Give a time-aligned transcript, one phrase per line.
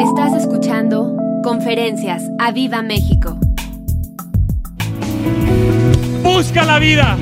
[0.00, 3.38] Estás escuchando Conferencias a Viva México.
[6.22, 7.16] Busca la vida,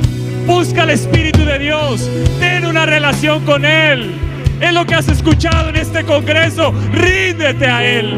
[0.44, 2.10] busca el Espíritu de Dios,
[2.40, 4.14] ten una relación con Él.
[4.60, 8.16] Es lo que has escuchado en este congreso, ríndete a Él.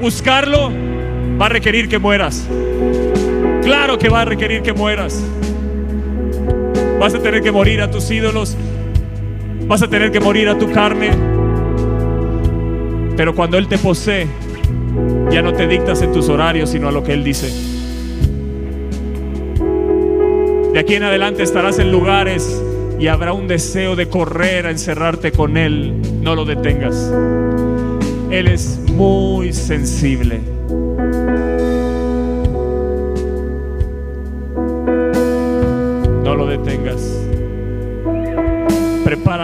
[0.00, 0.70] Buscarlo
[1.40, 2.46] va a requerir que mueras.
[3.62, 5.24] Claro que va a requerir que mueras.
[7.00, 8.56] Vas a tener que morir a tus ídolos.
[9.68, 11.10] Vas a tener que morir a tu carne.
[13.16, 14.28] Pero cuando Él te posee,
[15.30, 17.48] ya no te dictas en tus horarios, sino a lo que Él dice.
[20.72, 22.62] De aquí en adelante estarás en lugares
[23.00, 25.94] y habrá un deseo de correr a encerrarte con Él.
[26.20, 27.12] No lo detengas.
[28.30, 30.55] Él es muy sensible.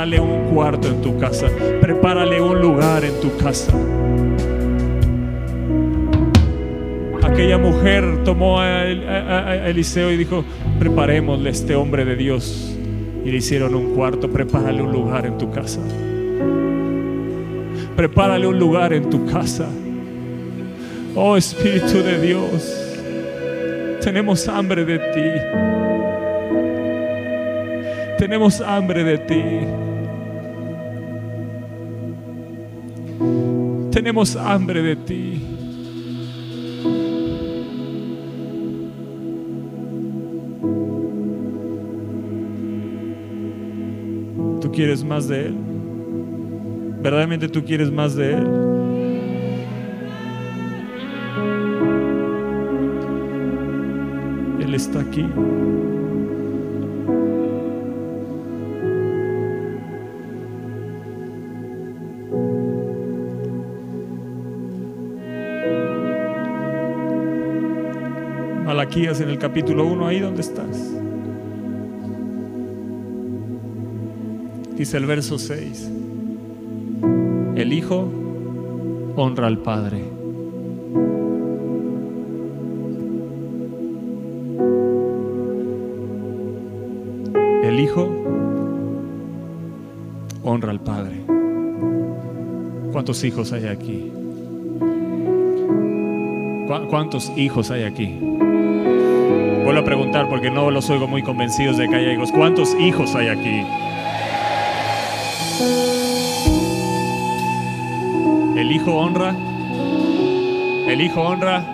[0.03, 1.47] Prepárale un cuarto en tu casa.
[1.81, 3.73] Prepárale un lugar en tu casa.
[7.23, 10.45] Aquella mujer tomó a, Eliseo y dijo,
[10.81, 12.77] preparémosle a este hombre de Dios.
[13.25, 15.81] Y le hicieron un cuarto, prepárale un lugar en tu casa.
[17.95, 19.69] Prepárale un lugar en tu casa.
[21.15, 22.93] Oh Espíritu de Dios,
[24.03, 25.31] tenemos hambre de ti.
[28.19, 29.92] Tenemos hambre de ti.
[34.03, 35.41] Tenemos hambre de ti.
[44.61, 45.57] ¿Tú quieres más de Él?
[47.01, 48.47] ¿Verdaderamente tú quieres más de Él?
[54.63, 55.29] Él está aquí.
[68.95, 70.93] En el capítulo 1, ahí donde estás.
[74.77, 75.91] Dice el verso 6.
[77.55, 78.07] El Hijo
[79.17, 80.03] honra al Padre.
[87.65, 88.11] El Hijo
[90.45, 91.23] honra al Padre.
[92.93, 94.13] ¿Cuántos hijos hay aquí?
[96.91, 98.32] ¿Cuántos hijos hay aquí?
[99.65, 102.33] Vuelvo a preguntar porque no los oigo muy convencidos de que haya hijos.
[102.33, 103.65] ¿Cuántos hijos hay aquí?
[108.59, 109.37] El Hijo honra.
[110.89, 111.65] El Hijo honra.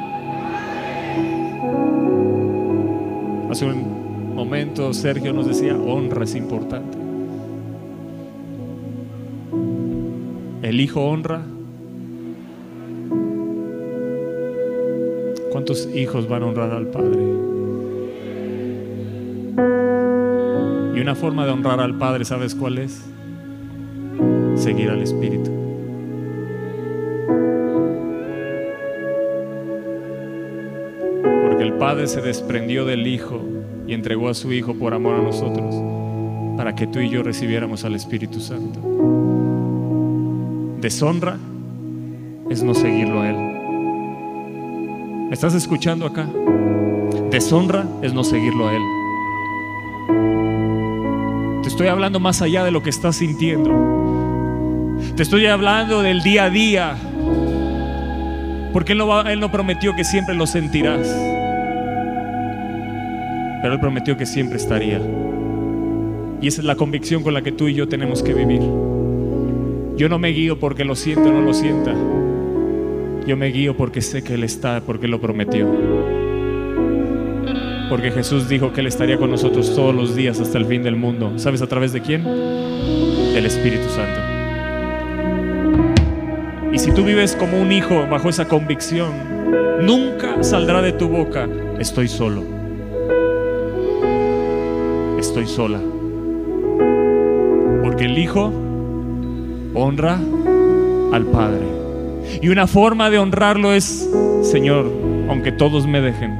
[3.50, 6.98] Hace un momento Sergio nos decía, honra es importante.
[10.62, 11.42] El Hijo honra.
[15.50, 17.57] ¿Cuántos hijos van a honrar al Padre?
[21.08, 23.02] Una forma de honrar al Padre, ¿sabes cuál es?
[24.56, 25.58] Seguir al Espíritu.
[31.78, 33.40] Padre se desprendió del Hijo
[33.86, 35.74] y entregó a su Hijo por amor a nosotros,
[36.58, 38.78] para que tú y yo recibiéramos al Espíritu Santo.
[40.80, 41.38] Deshonra
[42.50, 43.36] es no seguirlo a Él.
[45.28, 46.28] ¿Me estás escuchando acá?
[47.30, 48.97] Deshonra es no seguirlo a Él.
[51.78, 53.70] Estoy hablando más allá de lo que estás sintiendo.
[55.14, 56.96] Te estoy hablando del día a día.
[58.72, 61.06] Porque Él no, él no prometió que siempre lo sentirás
[63.62, 65.00] pero Él prometió que siempre estaría.
[66.40, 68.60] Y esa es la convicción con la que tú y yo tenemos que vivir.
[69.96, 71.94] Yo no me guío porque lo siento o no lo sienta.
[73.24, 75.68] Yo me guío porque sé que Él está, porque lo prometió.
[77.88, 80.96] Porque Jesús dijo que Él estaría con nosotros todos los días hasta el fin del
[80.96, 81.32] mundo.
[81.36, 82.24] ¿Sabes a través de quién?
[82.24, 84.20] Del Espíritu Santo.
[86.72, 89.12] Y si tú vives como un hijo bajo esa convicción,
[89.80, 91.48] nunca saldrá de tu boca,
[91.78, 92.58] estoy solo
[95.18, 95.80] estoy sola.
[97.82, 98.52] Porque el Hijo
[99.74, 100.18] honra
[101.12, 101.66] al Padre.
[102.40, 104.08] Y una forma de honrarlo es,
[104.42, 104.90] Señor,
[105.28, 106.30] aunque todos me dejen,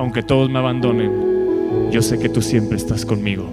[0.00, 3.50] aunque todos me abandonen, yo sé que tú siempre estás conmigo.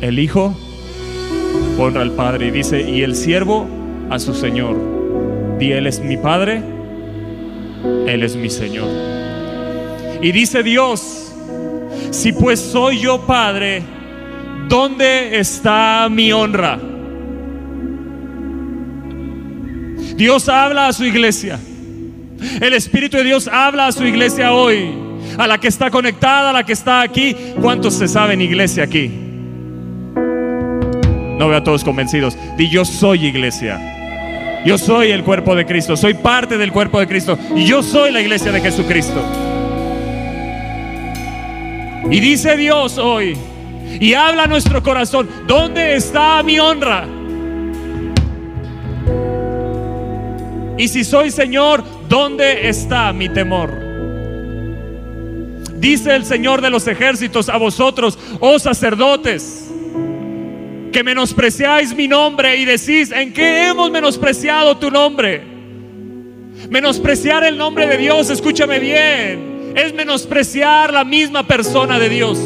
[0.00, 0.56] El Hijo
[1.78, 3.66] honra al Padre y dice, y el siervo
[4.08, 4.78] a su Señor.
[5.58, 6.62] Di, Él es mi Padre,
[8.06, 8.88] Él es mi Señor.
[10.22, 11.34] Y dice Dios,
[12.12, 13.82] si pues soy yo Padre,
[14.70, 16.80] ¿dónde está mi honra?
[20.16, 21.60] Dios habla a su iglesia.
[22.60, 24.94] El Espíritu de Dios habla a su iglesia hoy,
[25.38, 27.36] a la que está conectada, a la que está aquí.
[27.60, 29.08] ¿Cuántos se saben iglesia aquí?
[31.38, 32.36] No veo a todos convencidos.
[32.56, 33.80] Di yo soy iglesia.
[34.64, 38.10] Yo soy el cuerpo de Cristo, soy parte del cuerpo de Cristo y yo soy
[38.10, 39.22] la iglesia de Jesucristo.
[42.10, 43.36] Y dice Dios hoy,
[44.00, 47.06] y habla nuestro corazón, ¿dónde está mi honra?
[50.78, 53.84] Y si soy Señor, ¿dónde está mi temor?
[55.76, 59.70] Dice el Señor de los ejércitos a vosotros, oh sacerdotes,
[60.92, 65.42] que menospreciáis mi nombre y decís, ¿en qué hemos menospreciado tu nombre?
[66.70, 72.38] Menospreciar el nombre de Dios, escúchame bien, es menospreciar la misma persona de Dios.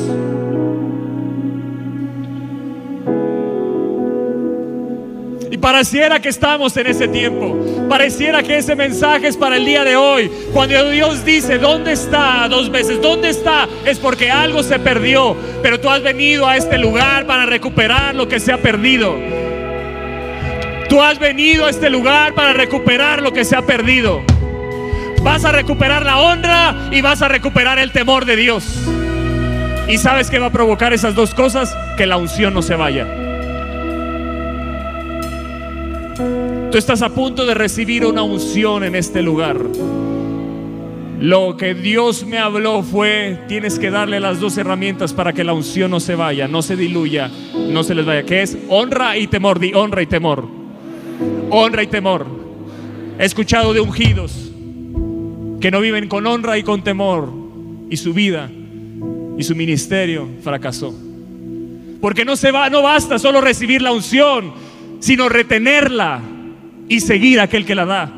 [5.68, 7.54] Pareciera que estamos en ese tiempo.
[7.90, 10.30] Pareciera que ese mensaje es para el día de hoy.
[10.54, 12.48] Cuando Dios dice, ¿dónde está?
[12.48, 13.68] Dos veces, ¿dónde está?
[13.84, 15.36] Es porque algo se perdió.
[15.62, 19.14] Pero tú has venido a este lugar para recuperar lo que se ha perdido.
[20.88, 24.22] Tú has venido a este lugar para recuperar lo que se ha perdido.
[25.22, 28.64] Vas a recuperar la honra y vas a recuperar el temor de Dios.
[29.86, 31.76] ¿Y sabes qué va a provocar esas dos cosas?
[31.98, 33.17] Que la unción no se vaya.
[36.70, 39.58] Tú estás a punto de recibir una unción en este lugar.
[41.18, 45.54] Lo que Dios me habló fue, tienes que darle las dos herramientas para que la
[45.54, 47.30] unción no se vaya, no se diluya,
[47.70, 50.46] no se les vaya, que es honra y temor, di honra y temor.
[51.48, 52.26] Honra y temor.
[53.18, 54.50] He escuchado de ungidos
[55.62, 57.32] que no viven con honra y con temor
[57.88, 58.50] y su vida
[59.38, 60.94] y su ministerio fracasó.
[62.02, 64.52] Porque no se va, no basta solo recibir la unción,
[65.00, 66.20] sino retenerla
[66.88, 68.12] y seguir a aquel que la da.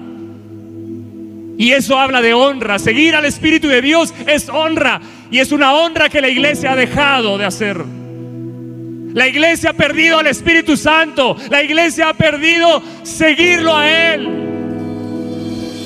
[1.61, 2.78] Y eso habla de honra.
[2.78, 5.00] Seguir al Espíritu de Dios es honra.
[5.31, 7.84] Y es una honra que la iglesia ha dejado de hacer.
[9.12, 11.37] La iglesia ha perdido al Espíritu Santo.
[11.50, 14.28] La iglesia ha perdido seguirlo a Él.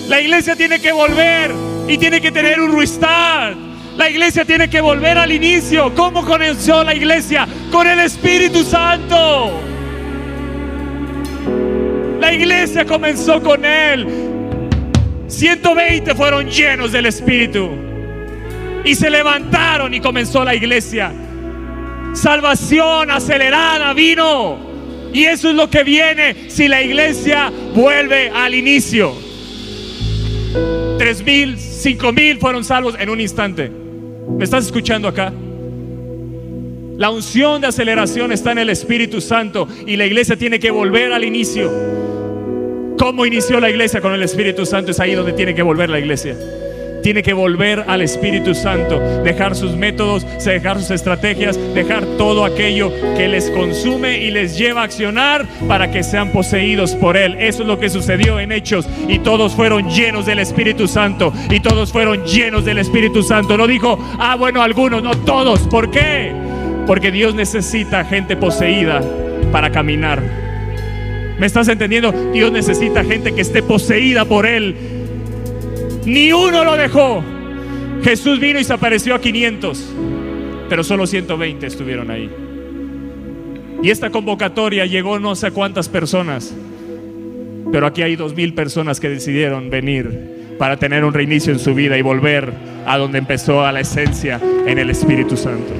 [0.09, 1.51] La iglesia tiene que volver
[1.89, 3.57] y tiene que tener un restart.
[3.97, 5.95] La iglesia tiene que volver al inicio.
[5.95, 7.49] ¿Cómo comenzó la iglesia?
[7.73, 9.74] Con el Espíritu Santo.
[12.21, 14.07] La iglesia comenzó con él.
[15.27, 17.71] 120 fueron llenos del Espíritu.
[18.85, 21.13] Y se levantaron y comenzó la iglesia.
[22.13, 24.59] Salvación acelerada vino.
[25.13, 29.15] Y eso es lo que viene si la iglesia vuelve al inicio.
[30.99, 33.71] Tres mil, cinco mil fueron salvos en un instante.
[34.29, 35.33] ¿Me estás escuchando acá?
[36.97, 41.13] La unción de aceleración está en el Espíritu Santo y la iglesia tiene que volver
[41.13, 42.04] al inicio.
[42.99, 44.93] ¿Cómo inició la iglesia con el Espíritu Santo?
[44.93, 46.37] Es ahí donde tiene que volver la iglesia.
[47.03, 52.91] Tiene que volver al Espíritu Santo, dejar sus métodos, dejar sus estrategias, dejar todo aquello
[53.17, 57.37] que les consume y les lleva a accionar para que sean poseídos por Él.
[57.39, 61.61] Eso es lo que sucedió en Hechos y todos fueron llenos del Espíritu Santo y
[61.61, 63.59] todos fueron llenos del Espíritu Santo.
[63.59, 65.61] No dijo, ah, bueno, algunos, no todos.
[65.69, 66.33] ¿Por qué?
[66.87, 69.03] Porque Dios necesita gente poseída
[69.53, 70.44] para caminar.
[71.39, 72.13] ¿Me estás entendiendo?
[72.33, 74.75] Dios necesita gente que esté poseída por Él.
[76.07, 77.25] Ni uno lo dejó.
[78.03, 79.95] Jesús vino y se apareció a 500,
[80.69, 82.31] pero solo 120 estuvieron ahí.
[83.83, 86.55] Y esta convocatoria llegó no sé cuántas personas,
[87.73, 91.75] pero aquí hay dos mil personas que decidieron venir para tener un reinicio en su
[91.75, 92.53] vida y volver
[92.87, 95.73] a donde empezó a la esencia en el Espíritu Santo.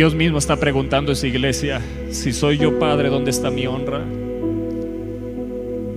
[0.00, 4.02] Dios mismo está preguntando a esa iglesia, si soy yo padre, ¿dónde está mi honra?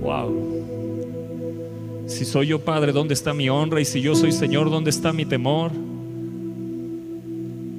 [0.02, 2.04] Wow.
[2.06, 3.80] Si soy yo padre, ¿dónde está mi honra?
[3.80, 5.72] Y si yo soy Señor, ¿dónde está mi temor?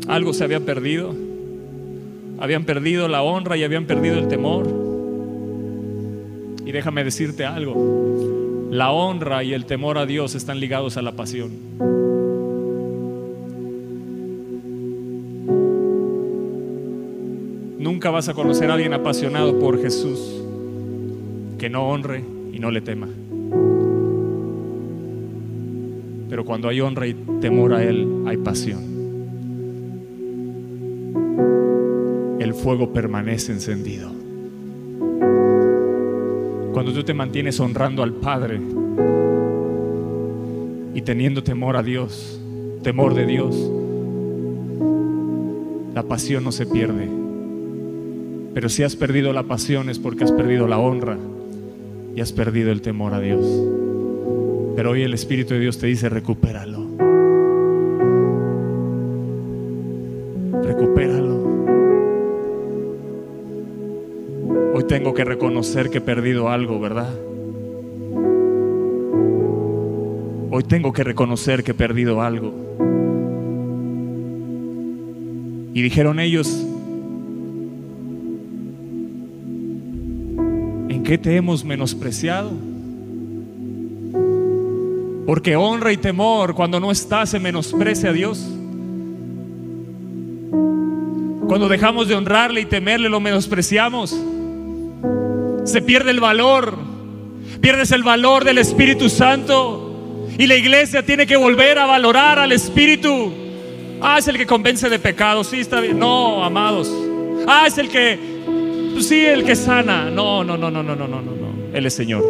[0.07, 1.13] Algo se había perdido.
[2.39, 4.65] Habían perdido la honra y habían perdido el temor.
[6.65, 8.69] Y déjame decirte algo.
[8.71, 12.04] La honra y el temor a Dios están ligados a la pasión.
[18.05, 20.19] Nunca vas a conocer a alguien apasionado por Jesús
[21.57, 23.07] que no honre y no le tema.
[26.29, 28.83] Pero cuando hay honra y temor a Él, hay pasión.
[32.39, 34.11] El fuego permanece encendido.
[36.73, 38.61] Cuando tú te mantienes honrando al Padre
[40.93, 42.39] y teniendo temor a Dios,
[42.83, 43.71] temor de Dios,
[45.95, 47.24] la pasión no se pierde.
[48.55, 51.17] Pero si has perdido la pasión es porque has perdido la honra
[52.15, 53.45] y has perdido el temor a Dios.
[54.77, 56.79] Pero hoy el Espíritu de Dios te dice, recupéralo.
[60.63, 61.35] Recupéralo.
[64.73, 67.13] Hoy tengo que reconocer que he perdido algo, ¿verdad?
[70.49, 72.53] Hoy tengo que reconocer que he perdido algo.
[75.73, 76.65] Y dijeron ellos,
[81.05, 82.51] qué te hemos menospreciado?
[85.25, 88.39] Porque honra y temor cuando no estás se menosprecia a Dios.
[91.47, 94.19] Cuando dejamos de honrarle y temerle lo menospreciamos.
[95.63, 96.77] Se pierde el valor.
[97.61, 100.27] Pierdes el valor del Espíritu Santo.
[100.37, 103.31] Y la iglesia tiene que volver a valorar al Espíritu.
[104.01, 105.43] Ah, es el que convence de pecado.
[105.43, 105.97] Sí, está bien.
[105.97, 106.91] No, amados.
[107.47, 108.34] Ah, es el que,
[109.01, 110.09] sí, el que sana.
[110.09, 111.35] No, no, no, no, no, no, no, no.
[111.73, 112.23] Él es Señor.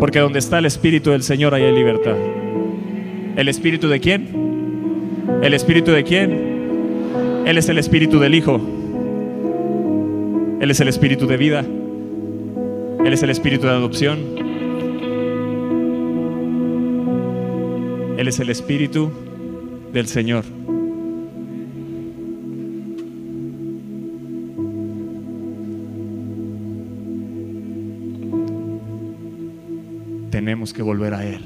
[0.00, 2.16] Porque donde está el Espíritu del Señor hay libertad.
[3.36, 4.28] ¿El Espíritu de quién?
[5.42, 7.42] ¿El Espíritu de quién?
[7.46, 8.60] Él es el Espíritu del Hijo.
[10.60, 11.64] Él es el Espíritu de vida.
[13.04, 14.18] Él es el Espíritu de adopción.
[18.16, 19.10] Él es el Espíritu
[19.92, 20.44] del Señor.
[30.64, 31.40] Tenemos que volver a Él.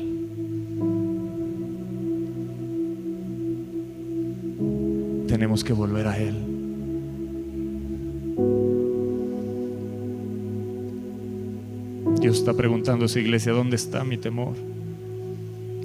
[5.26, 6.36] Tenemos que volver a Él.
[12.20, 14.54] Dios está preguntando a su iglesia, ¿dónde está mi temor?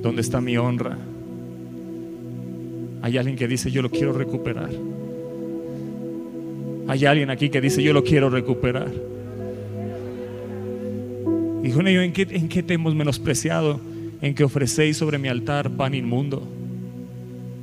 [0.04, 1.00] ¿Dónde está mi honra?
[3.02, 4.70] Hay alguien que dice, yo lo quiero recuperar.
[6.88, 8.92] Hay alguien aquí que dice, yo lo quiero recuperar.
[11.64, 13.80] Dijo, ¿en qué, ¿en qué te hemos menospreciado?
[14.22, 16.46] En que ofrecéis sobre mi altar pan inmundo.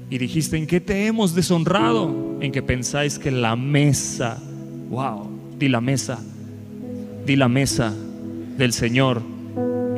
[0.08, 2.38] Y dijiste, ¿en qué te hemos deshonrado?
[2.40, 4.42] En que pensáis que la mesa,
[4.88, 5.28] wow,
[5.58, 6.18] di la mesa,
[7.26, 7.94] di la mesa
[8.56, 9.20] del Señor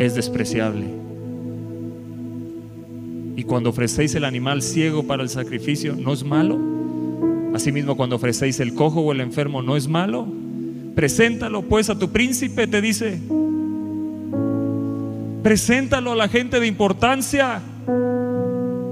[0.00, 0.86] es despreciable.
[3.36, 6.58] Y cuando ofrecéis el animal ciego para el sacrificio, ¿no es malo?
[7.54, 10.26] Asimismo, cuando ofrecéis el cojo o el enfermo, ¿no es malo?
[10.96, 13.20] Preséntalo pues a tu príncipe, te dice.
[15.42, 17.60] Preséntalo a la gente de importancia.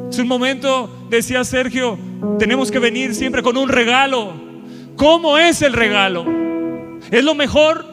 [0.08, 1.98] Hace un momento decía Sergio,
[2.38, 4.32] tenemos que venir siempre con un regalo.
[4.96, 6.26] ¿Cómo es el regalo?
[7.10, 7.86] ¿Es lo mejor?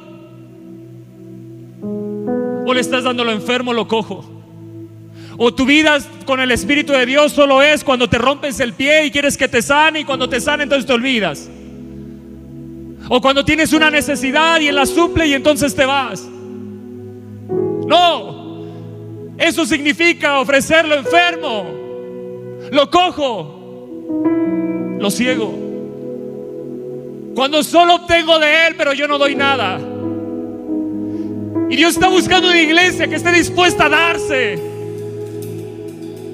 [2.66, 4.26] ¿O le estás dando lo enfermo, lo cojo?
[5.38, 9.06] ¿O tu vida con el Espíritu de Dios solo es cuando te rompes el pie
[9.06, 11.48] y quieres que te sane y cuando te sane entonces te olvidas?
[13.08, 16.28] ¿O cuando tienes una necesidad y él la suple y entonces te vas?
[17.88, 18.37] No,
[19.38, 21.66] eso significa ofrecer lo enfermo,
[22.72, 25.54] lo cojo, lo ciego.
[27.36, 29.80] Cuando solo obtengo de Él, pero yo no doy nada.
[31.70, 34.60] Y Dios está buscando una iglesia que esté dispuesta a darse.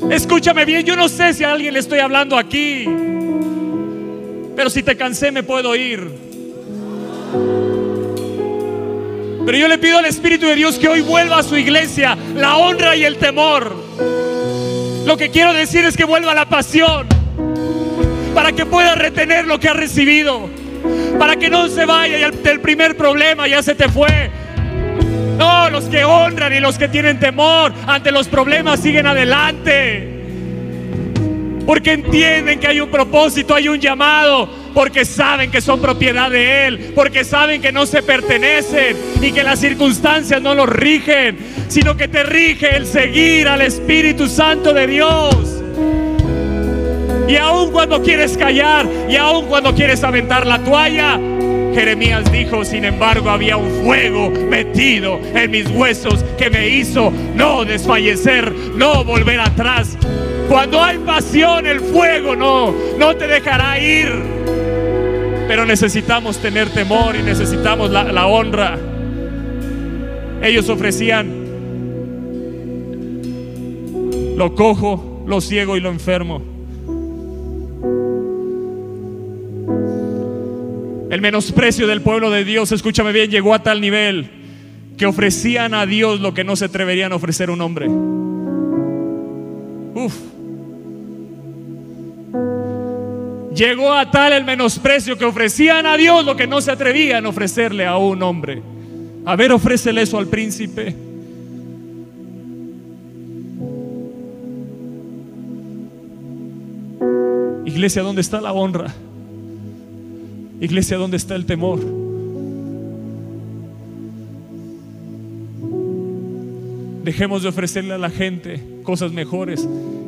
[0.10, 2.86] Escúchame bien, yo no sé si a alguien le estoy hablando aquí.
[4.56, 6.23] Pero si te cansé me puedo ir.
[9.46, 12.56] Pero yo le pido al Espíritu de Dios que hoy vuelva a su iglesia la
[12.58, 13.76] honra y el temor.
[15.06, 17.08] Lo que quiero decir es que vuelva la pasión
[18.34, 20.50] para que pueda retener lo que ha recibido.
[21.20, 24.32] Para que no se vaya y el primer problema ya se te fue.
[25.38, 30.22] No, los que honran y los que tienen temor ante los problemas siguen adelante.
[31.66, 36.68] Porque entienden que hay un propósito, hay un llamado porque saben que son propiedad de
[36.68, 41.38] Él, porque saben que no se pertenecen y que las circunstancias no los rigen,
[41.68, 45.64] sino que te rige el seguir al Espíritu Santo de Dios.
[47.28, 51.20] Y aun cuando quieres callar y aun cuando quieres aventar la toalla,
[51.74, 57.66] Jeremías dijo, sin embargo, había un fuego metido en mis huesos que me hizo no
[57.66, 59.98] desfallecer, no volver atrás.
[60.48, 64.12] Cuando hay pasión, el fuego no, no te dejará ir.
[65.48, 68.78] Pero necesitamos tener temor y necesitamos la, honra.
[70.42, 71.44] Ellos ofrecían
[74.36, 76.42] lo cojo, lo ciego y lo enfermo.
[81.12, 84.32] El menosprecio del pueblo de Dios, escúchame bien, llegó a tal nivel
[84.98, 87.88] que ofrecían a Dios lo que no se atreverían a ofrecer un hombre.
[89.94, 90.33] Uf.
[93.56, 97.30] Llegó a tal el menosprecio que ofrecían a Dios lo que no se atrevían a
[97.30, 98.62] ofrecerle a un hombre.
[99.26, 100.96] A ver, ofrécele eso al príncipe.
[107.66, 108.94] Iglesia, ¿dónde está la honra?
[110.60, 111.80] Iglesia, ¿dónde está el temor?
[117.04, 119.68] Dejemos de ofrecerle a la gente cosas mejores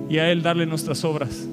[0.09, 1.47] y a Él darle nuestras obras.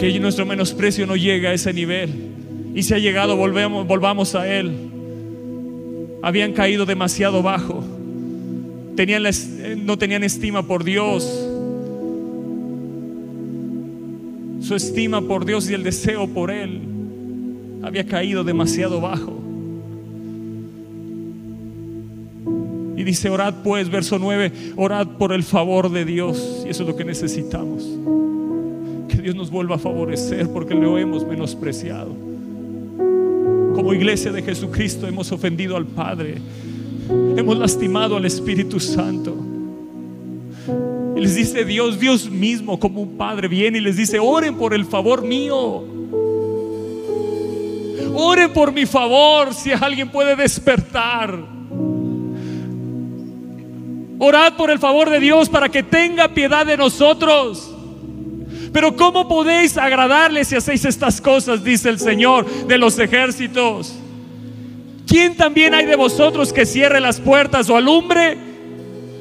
[0.00, 2.08] Que nuestro menosprecio no llegue a ese nivel.
[2.74, 4.72] Y si ha llegado, volvemos, volvamos a Él.
[6.22, 7.84] Habían caído demasiado bajo.
[8.96, 9.24] Tenían
[9.84, 11.24] no tenían estima por Dios.
[14.62, 16.80] Su estima por Dios y el deseo por Él
[17.82, 19.38] había caído demasiado bajo.
[22.96, 26.64] Y dice, orad pues, verso 9, orad por el favor de Dios.
[26.66, 27.86] Y eso es lo que necesitamos.
[29.10, 32.14] Que Dios nos vuelva a favorecer porque lo hemos menospreciado.
[33.74, 36.36] Como iglesia de Jesucristo hemos ofendido al Padre.
[37.36, 39.34] Hemos lastimado al Espíritu Santo.
[41.16, 44.72] Y les dice Dios, Dios mismo como un Padre viene y les dice, oren por
[44.74, 45.84] el favor mío.
[48.14, 51.36] Oren por mi favor si alguien puede despertar.
[54.18, 57.74] Orad por el favor de Dios para que tenga piedad de nosotros.
[58.72, 61.64] Pero ¿cómo podéis agradarle si hacéis estas cosas?
[61.64, 63.94] Dice el Señor de los ejércitos.
[65.06, 68.36] ¿Quién también hay de vosotros que cierre las puertas o alumbre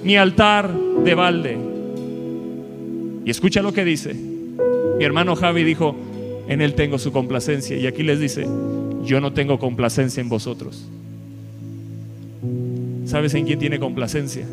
[0.04, 1.58] mi altar de balde?
[3.26, 4.14] Y escucha lo que dice.
[4.14, 5.96] Mi hermano Javi dijo,
[6.48, 7.76] en él tengo su complacencia.
[7.78, 8.48] Y aquí les dice,
[9.04, 10.86] yo no tengo complacencia en vosotros.
[13.06, 14.46] ¿Sabes en quién tiene complacencia?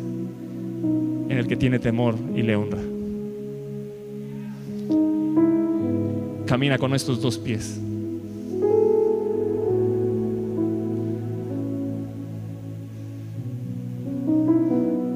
[1.29, 2.96] en el que tiene temor y le honra.
[6.47, 7.79] Camina con estos dos pies.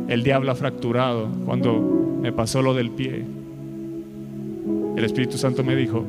[0.10, 3.24] El diablo ha fracturado cuando me pasó lo del pie.
[4.98, 6.04] El Espíritu Santo me dijo,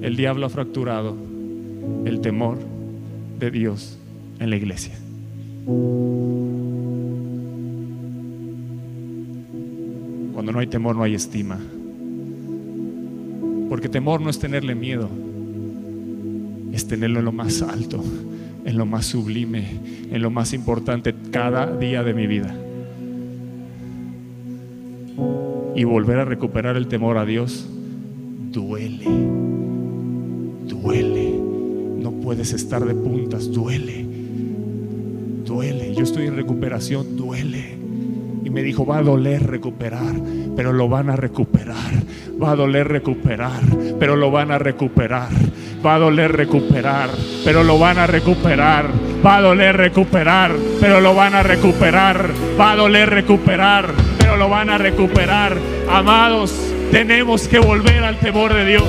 [0.00, 1.14] el diablo ha fracturado
[2.06, 2.56] el temor
[3.38, 3.98] de Dios
[4.40, 4.94] en la iglesia.
[10.32, 11.60] Cuando no hay temor no hay estima.
[13.68, 15.08] Porque temor no es tenerle miedo,
[16.72, 18.02] es tenerlo en lo más alto,
[18.64, 19.66] en lo más sublime,
[20.10, 22.54] en lo más importante cada día de mi vida.
[25.74, 27.68] Y volver a recuperar el temor a Dios
[28.52, 29.06] duele,
[30.66, 31.34] duele.
[32.00, 34.06] No puedes estar de puntas, duele,
[35.44, 35.94] duele.
[35.94, 37.86] Yo estoy en recuperación, duele
[38.56, 40.14] me dijo, va a doler recuperar,
[40.56, 41.65] pero lo van a recuperar.
[42.42, 43.62] Va a doler recuperar,
[43.98, 45.28] pero lo van a recuperar.
[45.84, 47.08] Va a doler recuperar,
[47.44, 48.86] pero lo van a recuperar.
[49.24, 52.30] Va a doler recuperar, pero lo van a recuperar.
[52.60, 55.56] Va a doler recuperar, pero lo van a recuperar.
[55.90, 56.54] Amados,
[56.90, 58.84] tenemos que volver al temor de Dios.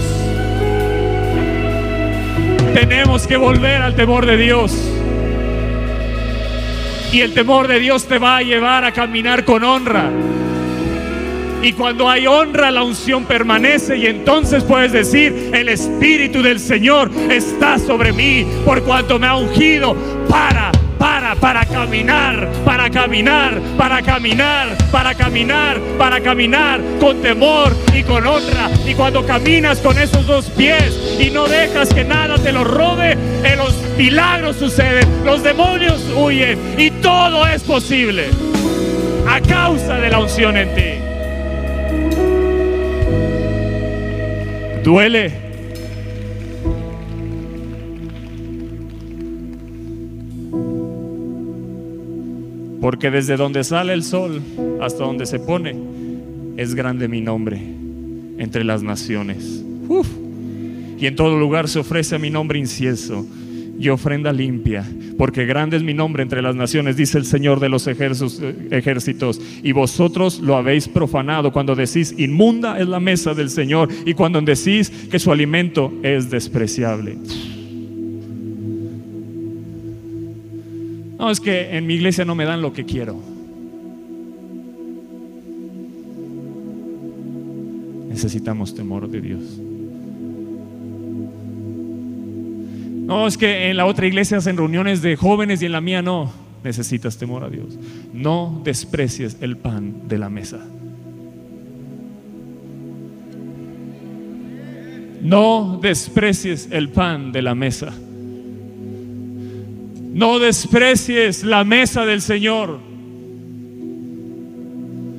[2.74, 4.74] Tenemos que volver al temor de Dios.
[7.14, 10.12] Y el temor de Dios te va a llevar a caminar con honra.
[11.67, 13.97] Y cuando hay honra, la unción permanece.
[13.97, 19.36] Y entonces puedes decir, el Espíritu del Señor está sobre mí por cuanto me ha
[19.36, 19.93] ungido
[20.30, 28.01] para para, para caminar, para caminar, para caminar, para caminar, para caminar con temor y
[28.03, 28.69] con honra.
[28.86, 33.17] Y cuando caminas con esos dos pies y no dejas que nada te lo robe,
[33.43, 38.30] en los milagros suceden, los demonios huyen y todo es posible
[39.27, 40.97] a causa de la unción en ti.
[44.88, 45.34] Duele.
[52.80, 54.41] Porque desde donde sale el sol
[54.80, 55.76] hasta donde se pone,
[56.56, 57.62] es grande mi nombre
[58.38, 59.62] entre las naciones.
[60.97, 63.26] Y en todo lugar se ofrece a mi nombre incienso
[63.80, 64.86] y ofrenda limpia,
[65.18, 69.72] porque grande es mi nombre entre las naciones, dice el Señor de los ejércitos, y
[69.72, 74.90] vosotros lo habéis profanado cuando decís, inmunda es la mesa del Señor, y cuando decís
[75.12, 77.18] que su alimento es despreciable.
[81.20, 83.20] No, es que en mi iglesia no me dan lo que quiero.
[88.10, 89.62] Necesitamos temor de Dios.
[93.08, 96.02] No, es que en la otra iglesia hacen reuniones de jóvenes y en la mía
[96.02, 96.30] no.
[96.62, 97.80] Necesitas temor a Dios.
[98.12, 100.60] No desprecies el pan de la mesa.
[105.22, 107.93] No desprecies el pan de la mesa.
[110.13, 112.78] No desprecies la mesa del Señor.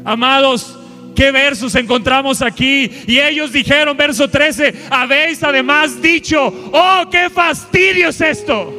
[0.04, 0.77] Amados,
[1.18, 2.88] ¿qué versos encontramos aquí?
[3.08, 8.72] Y ellos dijeron, verso 13, habéis además dicho, oh, qué fastidio es esto.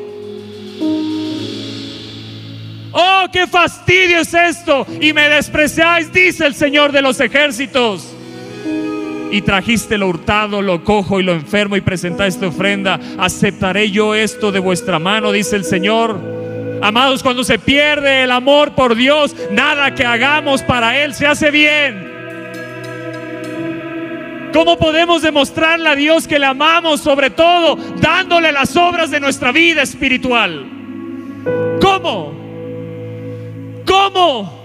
[2.93, 4.87] Oh, qué fastidio es esto.
[5.01, 8.15] Y me despreciáis, dice el Señor de los ejércitos
[9.31, 14.53] y trajiste lo hurtado, lo cojo y lo enfermo y presentaste ofrenda, aceptaré yo esto
[14.53, 16.17] de vuestra mano, dice el Señor.
[16.81, 21.51] Amados, cuando se pierde el amor por Dios, nada que hagamos para Él se hace
[21.51, 22.08] bien.
[24.53, 29.51] ¿Cómo podemos demostrarle a Dios que le amamos sobre todo dándole las obras de nuestra
[29.51, 30.65] vida espiritual?
[31.81, 32.33] ¿Cómo?
[33.85, 34.59] ¿Cómo?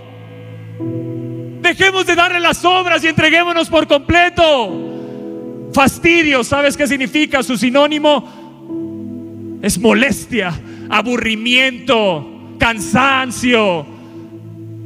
[1.60, 5.70] Dejemos de darle las obras y entreguémonos por completo.
[5.72, 7.42] Fastidio, ¿sabes qué significa?
[7.42, 10.52] Su sinónimo es molestia,
[10.88, 12.26] aburrimiento,
[12.58, 13.86] cansancio,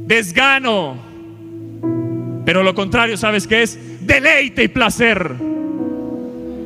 [0.05, 1.08] desgano.
[2.49, 3.77] Pero lo contrario, ¿sabes qué es?
[4.07, 5.35] Deleite y placer.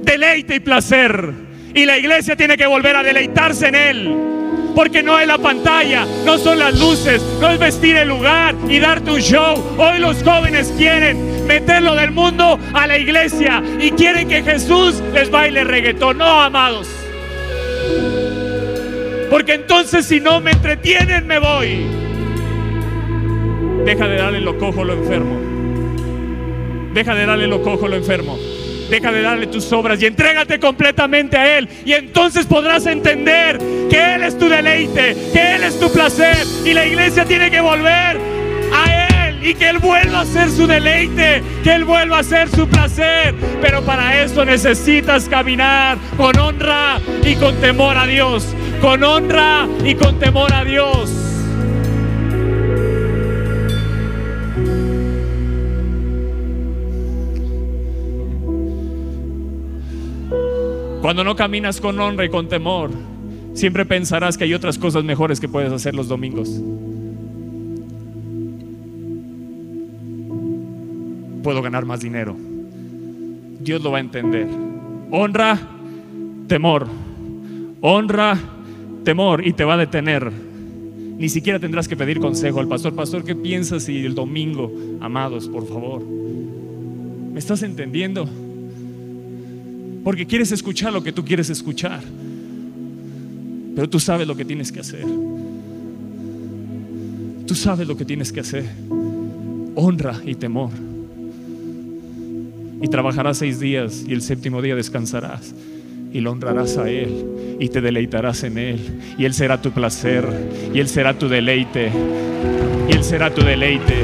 [0.02, 1.34] Deleite y placer.
[1.74, 4.16] Y la iglesia tiene que volver a deleitarse en Él.
[4.74, 8.80] Porque no es la pantalla, no son las luces, no es vestir el lugar y
[8.80, 9.62] darte un show.
[9.78, 15.30] Hoy los jóvenes quieren meterlo del mundo a la iglesia y quieren que Jesús les
[15.30, 16.18] baile reggaetón.
[16.18, 16.88] No, amados.
[19.30, 21.86] Porque entonces si no me entretienen me voy.
[23.84, 25.53] Deja de darle lo cojo lo enfermo.
[26.94, 28.38] Deja de darle lo cojo lo enfermo.
[28.90, 31.68] Deja de darle tus obras y entrégate completamente a Él.
[31.86, 33.58] Y entonces podrás entender
[33.90, 36.38] que Él es tu deleite, que Él es tu placer.
[36.64, 38.20] Y la iglesia tiene que volver
[38.72, 42.50] a Él y que Él vuelva a ser su deleite, que Él vuelva a ser
[42.50, 43.34] su placer.
[43.62, 48.54] Pero para eso necesitas caminar con honra y con temor a Dios.
[48.82, 51.33] Con honra y con temor a Dios.
[61.14, 62.90] Cuando no caminas con honra y con temor,
[63.54, 66.50] siempre pensarás que hay otras cosas mejores que puedes hacer los domingos.
[71.44, 72.36] Puedo ganar más dinero.
[73.60, 74.48] Dios lo va a entender.
[75.12, 75.60] Honra,
[76.48, 76.88] temor.
[77.82, 78.36] Honra,
[79.04, 80.32] temor y te va a detener.
[80.32, 82.96] Ni siquiera tendrás que pedir consejo al pastor.
[82.96, 86.02] Pastor, ¿qué piensas si el domingo, amados, por favor?
[86.04, 88.28] ¿Me estás entendiendo?
[90.04, 92.02] Porque quieres escuchar lo que tú quieres escuchar.
[93.76, 95.06] Pero tú sabes lo que tienes que hacer.
[97.48, 98.66] Tú sabes lo que tienes que hacer.
[99.76, 100.72] Honra y temor.
[102.82, 105.56] Y trabajarás seis días y el séptimo día descansarás.
[106.12, 108.80] Y lo honrarás a Él y te deleitarás en Él.
[109.18, 110.26] Y Él será tu placer.
[110.74, 111.92] Y Él será tu deleite.
[112.90, 113.96] Y Él será tu deleite.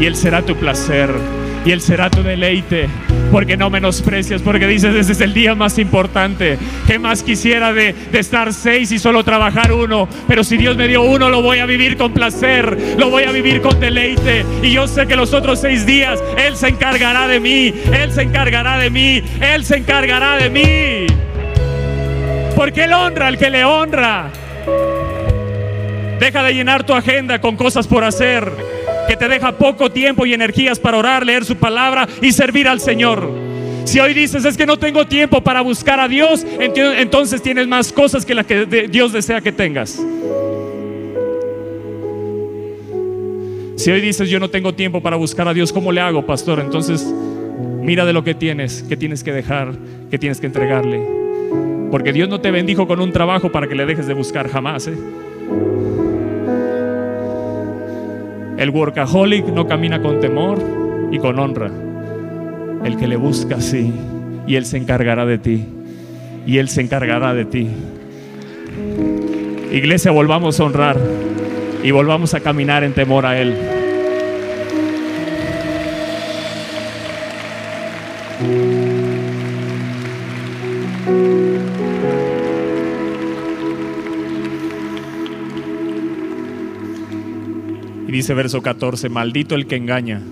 [0.00, 1.10] Y Él será tu placer.
[1.66, 2.88] Y Él será tu deleite
[3.34, 6.56] porque no menosprecias, porque dices, ese es el día más importante.
[6.86, 10.08] ¿Qué más quisiera de, estar seis y solo trabajar uno?
[10.28, 13.32] Pero si Dios me dio uno, lo voy a vivir con placer, lo voy a
[13.32, 14.46] vivir con deleite.
[14.62, 18.22] Y yo sé que los otros seis días Él se encargará de mí, Él se
[18.22, 21.06] encargará de mí, Él se encargará de mí.
[22.54, 24.30] Porque Él honra al que le honra.
[26.20, 28.52] Deja de llenar tu agenda con cosas por hacer
[29.06, 32.80] que te deja poco tiempo y energías para orar, leer su palabra y servir al
[32.80, 33.28] Señor.
[33.84, 37.92] Si hoy dices es que no tengo tiempo para buscar a Dios, entonces tienes más
[37.92, 40.00] cosas que las que Dios desea que tengas.
[43.76, 46.60] Si hoy dices yo no tengo tiempo para buscar a Dios, ¿cómo le hago, pastor?
[46.60, 47.06] Entonces
[47.82, 49.74] mira de lo que tienes, que tienes que dejar,
[50.10, 51.02] que tienes que entregarle.
[51.90, 54.88] Porque Dios no te bendijo con un trabajo para que le dejes de buscar jamás.
[54.88, 54.94] ¿eh?
[58.56, 60.58] El workaholic no camina con temor
[61.10, 61.70] y con honra.
[62.84, 63.92] El que le busca, sí.
[64.46, 65.64] Y Él se encargará de ti.
[66.46, 67.68] Y Él se encargará de ti.
[69.72, 70.96] Iglesia, volvamos a honrar
[71.82, 73.54] y volvamos a caminar en temor a Él.
[88.24, 90.22] Dice verso 14, maldito el que engaña,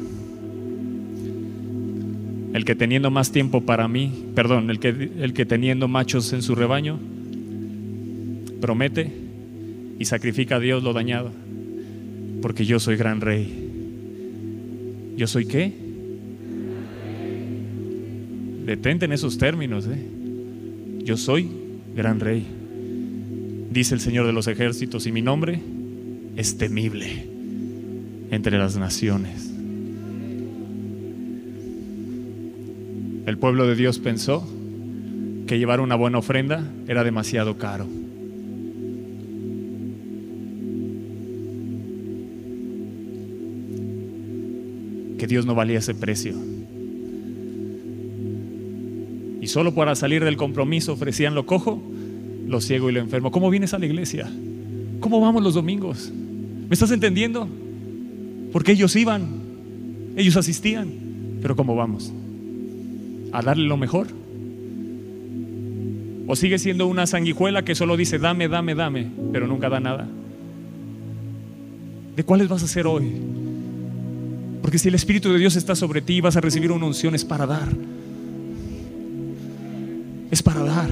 [2.55, 6.41] el que teniendo más tiempo para mí, perdón, el que, el que teniendo machos en
[6.41, 6.99] su rebaño,
[8.63, 9.13] promete
[9.99, 11.33] y sacrifica a Dios lo dañado.
[12.41, 15.13] Porque yo soy gran rey.
[15.19, 15.75] ¿Yo soy qué?
[18.65, 19.87] Detente en esos términos.
[19.87, 20.03] ¿eh?
[21.05, 21.51] Yo soy
[21.95, 22.47] gran rey.
[23.71, 25.61] Dice el Señor de los ejércitos y mi nombre
[26.37, 27.32] es temible
[28.33, 29.53] entre las naciones.
[33.27, 34.49] El pueblo de Dios pensó
[35.47, 37.87] que llevar una buena ofrenda era demasiado caro.
[45.19, 46.35] Que Dios no valía ese precio.
[49.43, 51.83] Y solo para salir del compromiso ofrecían lo cojo,
[52.47, 53.31] lo ciego y lo enfermo.
[53.31, 54.31] ¿Cómo vienes a la iglesia?
[55.01, 56.11] ¿Cómo vamos los domingos?
[56.11, 57.47] ¿Me estás entendiendo?
[58.53, 59.27] Porque ellos iban,
[60.17, 60.91] ellos asistían,
[61.41, 62.13] pero ¿cómo vamos?
[63.33, 64.09] ¿A darle lo mejor?
[66.27, 70.09] ¿O sigue siendo una sanguijuela que solo dice dame, dame, dame, pero nunca da nada?
[72.15, 73.11] ¿De cuáles vas a ser hoy?
[74.61, 77.25] Porque si el Espíritu de Dios está sobre ti, vas a recibir una unción, es
[77.25, 77.69] para dar.
[80.31, 80.89] Es para dar,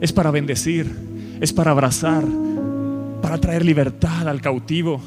[0.00, 0.90] es para bendecir,
[1.40, 2.24] es para abrazar,
[3.20, 5.00] para traer libertad al cautivo,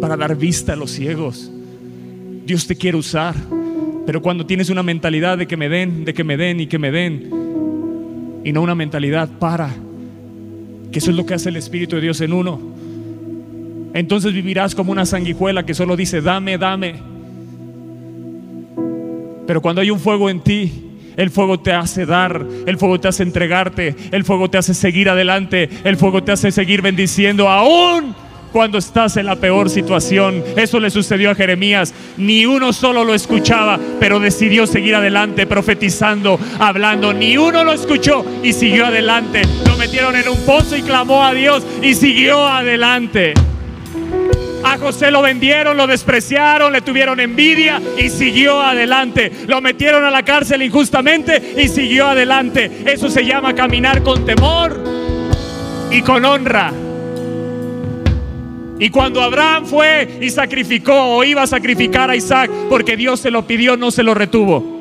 [0.00, 1.50] para dar vista a los ciegos.
[2.46, 3.34] Dios te quiere usar,
[4.06, 6.78] pero cuando tienes una mentalidad de que me den, de que me den y que
[6.78, 9.70] me den, y no una mentalidad para,
[10.90, 12.60] que eso es lo que hace el Espíritu de Dios en uno,
[13.94, 16.94] entonces vivirás como una sanguijuela que solo dice, dame, dame.
[19.46, 20.72] Pero cuando hay un fuego en ti,
[21.16, 25.08] el fuego te hace dar, el fuego te hace entregarte, el fuego te hace seguir
[25.08, 28.14] adelante, el fuego te hace seguir bendiciendo aún
[28.52, 30.42] cuando estás en la peor situación.
[30.56, 31.94] Eso le sucedió a Jeremías.
[32.16, 37.12] Ni uno solo lo escuchaba, pero decidió seguir adelante, profetizando, hablando.
[37.12, 39.42] Ni uno lo escuchó y siguió adelante.
[39.66, 43.34] Lo metieron en un pozo y clamó a Dios y siguió adelante.
[44.64, 49.30] A José lo vendieron, lo despreciaron, le tuvieron envidia y siguió adelante.
[49.46, 52.82] Lo metieron a la cárcel injustamente y siguió adelante.
[52.86, 54.82] Eso se llama caminar con temor
[55.90, 56.72] y con honra.
[58.80, 63.30] Y cuando Abraham fue y sacrificó o iba a sacrificar a Isaac porque Dios se
[63.30, 64.78] lo pidió, no se lo retuvo.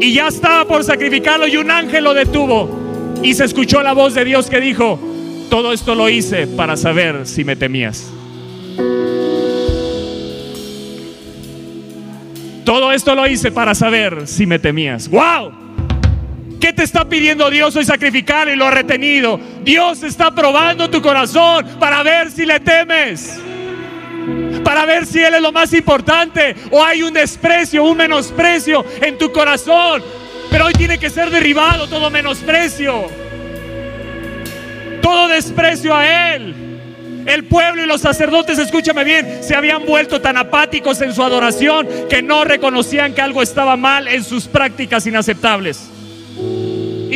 [0.00, 2.68] Y ya estaba por sacrificarlo y un ángel lo detuvo.
[3.22, 5.00] Y se escuchó la voz de Dios que dijo,
[5.48, 8.12] todo esto lo hice para saber si me temías.
[12.64, 15.08] Todo esto lo hice para saber si me temías.
[15.08, 15.65] ¡Wow!
[16.66, 19.38] ¿Qué te está pidiendo Dios hoy sacrificar y lo ha retenido?
[19.62, 23.38] Dios está probando tu corazón para ver si le temes.
[24.64, 29.16] Para ver si Él es lo más importante o hay un desprecio, un menosprecio en
[29.16, 30.02] tu corazón.
[30.50, 33.04] Pero hoy tiene que ser derribado todo menosprecio
[35.00, 36.52] todo desprecio a Él.
[37.26, 41.86] El pueblo y los sacerdotes, escúchame bien, se habían vuelto tan apáticos en su adoración
[42.10, 45.90] que no reconocían que algo estaba mal en sus prácticas inaceptables.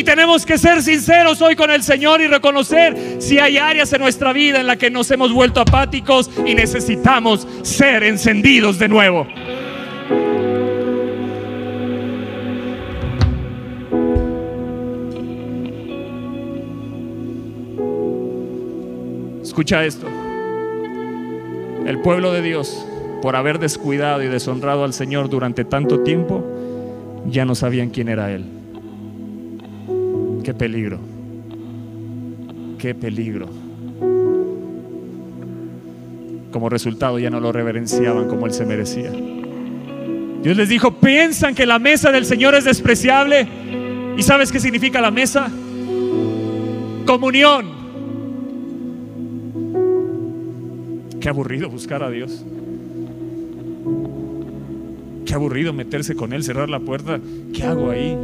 [0.01, 4.01] Y tenemos que ser sinceros hoy con el Señor y reconocer si hay áreas en
[4.01, 9.27] nuestra vida en las que nos hemos vuelto apáticos y necesitamos ser encendidos de nuevo.
[19.43, 20.07] Escucha esto.
[21.85, 22.87] El pueblo de Dios,
[23.21, 26.43] por haber descuidado y deshonrado al Señor durante tanto tiempo,
[27.27, 28.60] ya no sabían quién era Él.
[30.43, 30.99] Qué peligro.
[32.79, 33.49] Qué peligro.
[36.51, 39.13] Como resultado ya no lo reverenciaban como Él se merecía.
[40.43, 43.47] Dios les dijo, piensan que la mesa del Señor es despreciable.
[44.17, 45.51] ¿Y sabes qué significa la mesa?
[47.07, 47.67] Comunión.
[51.21, 52.45] Qué aburrido buscar a Dios.
[55.27, 57.21] Qué aburrido meterse con Él, cerrar la puerta.
[57.53, 58.17] ¿Qué hago ahí?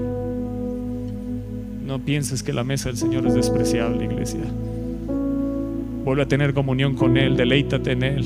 [1.86, 4.40] No pienses que la mesa del Señor es despreciable, iglesia.
[6.04, 8.24] Vuelve a tener comunión con Él, deleítate en Él.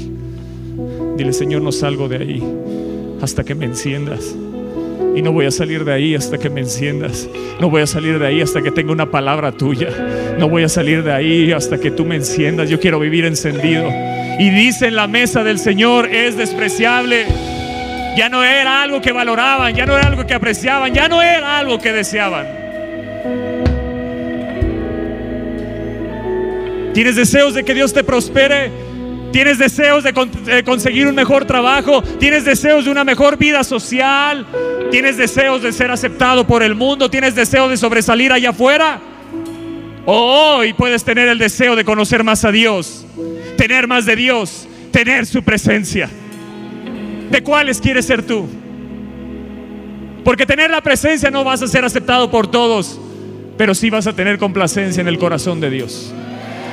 [1.19, 2.43] Dile, Señor, no salgo de ahí
[3.21, 4.35] hasta que me enciendas.
[5.15, 7.29] Y no voy a salir de ahí hasta que me enciendas.
[7.61, 9.89] No voy a salir de ahí hasta que tenga una palabra tuya.
[10.39, 12.71] No voy a salir de ahí hasta que tú me enciendas.
[12.71, 13.91] Yo quiero vivir encendido.
[14.39, 17.27] Y dice en la mesa del Señor es despreciable.
[18.17, 21.59] Ya no era algo que valoraban, ya no era algo que apreciaban, ya no era
[21.59, 22.60] algo que deseaban.
[27.01, 28.71] ¿Tienes deseos de que Dios te prospere?
[29.33, 30.13] ¿Tienes deseos de,
[30.45, 32.03] de, conseguir un mejor trabajo?
[32.03, 34.45] ¿Tienes deseos de una mejor vida social?
[34.91, 37.09] ¿Tienes deseos de ser aceptado por el mundo?
[37.09, 39.01] ¿Tienes deseos de sobresalir allá afuera?
[40.05, 43.07] Hoy puedes tener el deseo de conocer más a Dios,
[43.57, 46.11] tener más de Dios, tener su presencia.
[47.31, 48.47] ¿De cuáles quieres ser tú?
[50.23, 53.01] Porque tener la presencia no vas a ser aceptado por todos,
[53.57, 56.13] pero sí vas a tener complacencia en el corazón de Dios.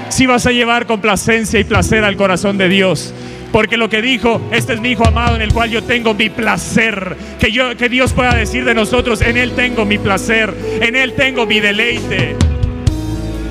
[0.09, 3.13] Sí vas a llevar complacencia y placer al corazón de Dios.
[3.51, 6.29] Porque lo que dijo, este es mi hijo amado en el cual yo tengo mi
[6.29, 7.15] placer.
[7.39, 11.13] Que, yo, que Dios pueda decir de nosotros, en Él tengo mi placer, en Él
[11.13, 12.35] tengo mi deleite.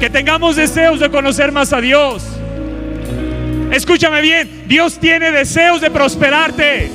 [0.01, 2.23] Que tengamos deseos de conocer más a Dios.
[3.73, 6.91] Escúchame bien, Dios tiene deseos de prosperarte.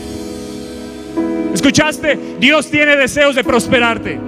[1.53, 2.17] ¿Escuchaste?
[2.39, 4.19] Dios tiene deseos de prosperarte.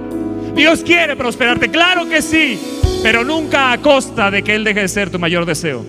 [0.54, 2.60] Dios quiere prosperarte, claro que sí,
[3.04, 5.84] pero nunca a costa de que Él deje de ser tu mayor deseo.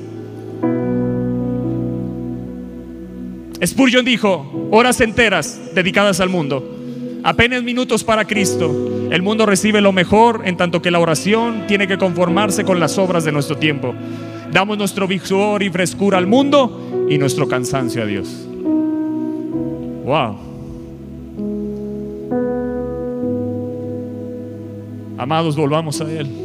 [3.65, 6.77] Spurgeon dijo, horas enteras dedicadas al mundo,
[7.23, 9.07] apenas minutos para Cristo.
[9.09, 12.97] El mundo recibe lo mejor en tanto que la oración tiene que conformarse con las
[12.97, 13.95] obras de nuestro tiempo.
[14.51, 18.45] Damos nuestro vigor y frescura al mundo y nuestro cansancio a Dios.
[20.03, 20.37] Wow.
[25.17, 26.44] Amados, volvamos a Él.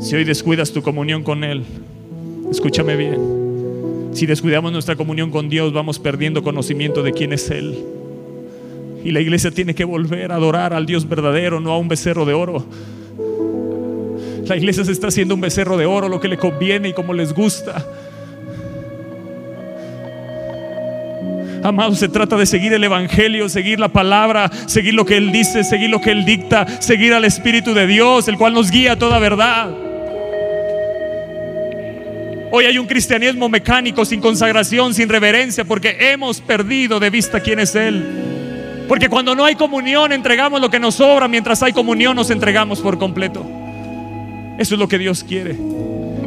[0.00, 1.64] Si hoy descuidas tu comunión con Él,
[2.50, 4.10] escúchame bien.
[4.12, 7.76] Si descuidamos nuestra comunión con Dios, vamos perdiendo conocimiento de quién es Él.
[9.04, 12.24] Y la iglesia tiene que volver a adorar al Dios verdadero, no a un becerro
[12.24, 12.64] de oro.
[14.46, 17.12] La iglesia se está haciendo un becerro de oro, lo que le conviene y como
[17.12, 17.84] les gusta.
[21.62, 25.64] Amados, se trata de seguir el Evangelio, seguir la palabra, seguir lo que Él dice,
[25.64, 28.98] seguir lo que Él dicta, seguir al Espíritu de Dios, el cual nos guía a
[28.98, 29.83] toda verdad.
[32.56, 37.58] Hoy hay un cristianismo mecánico, sin consagración, sin reverencia, porque hemos perdido de vista quién
[37.58, 38.06] es Él.
[38.86, 42.78] Porque cuando no hay comunión entregamos lo que nos sobra, mientras hay comunión nos entregamos
[42.78, 43.44] por completo.
[44.56, 45.56] Eso es lo que Dios quiere,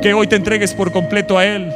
[0.02, 1.72] que hoy te entregues por completo a Él.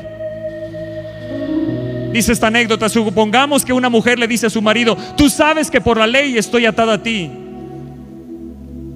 [2.11, 5.79] Dice esta anécdota, supongamos que una mujer le dice a su marido, tú sabes que
[5.79, 7.31] por la ley estoy atada a ti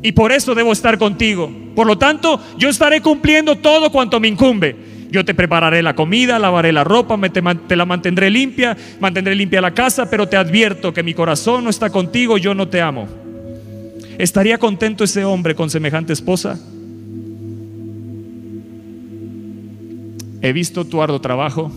[0.01, 1.49] y por eso debo estar contigo.
[1.73, 4.84] Por lo tanto, yo estaré cumpliendo todo cuanto me incumbe.
[5.15, 9.61] Yo te prepararé la comida, lavaré la ropa, te, te, la mantendré limpia, mantendré limpia
[9.61, 13.07] la casa, pero te advierto que mi corazón no está contigo, yo no te amo.
[14.17, 16.59] ¿Estaría contento ese hombre con semejante esposa?
[20.41, 21.71] He visto tu arduo trabajo,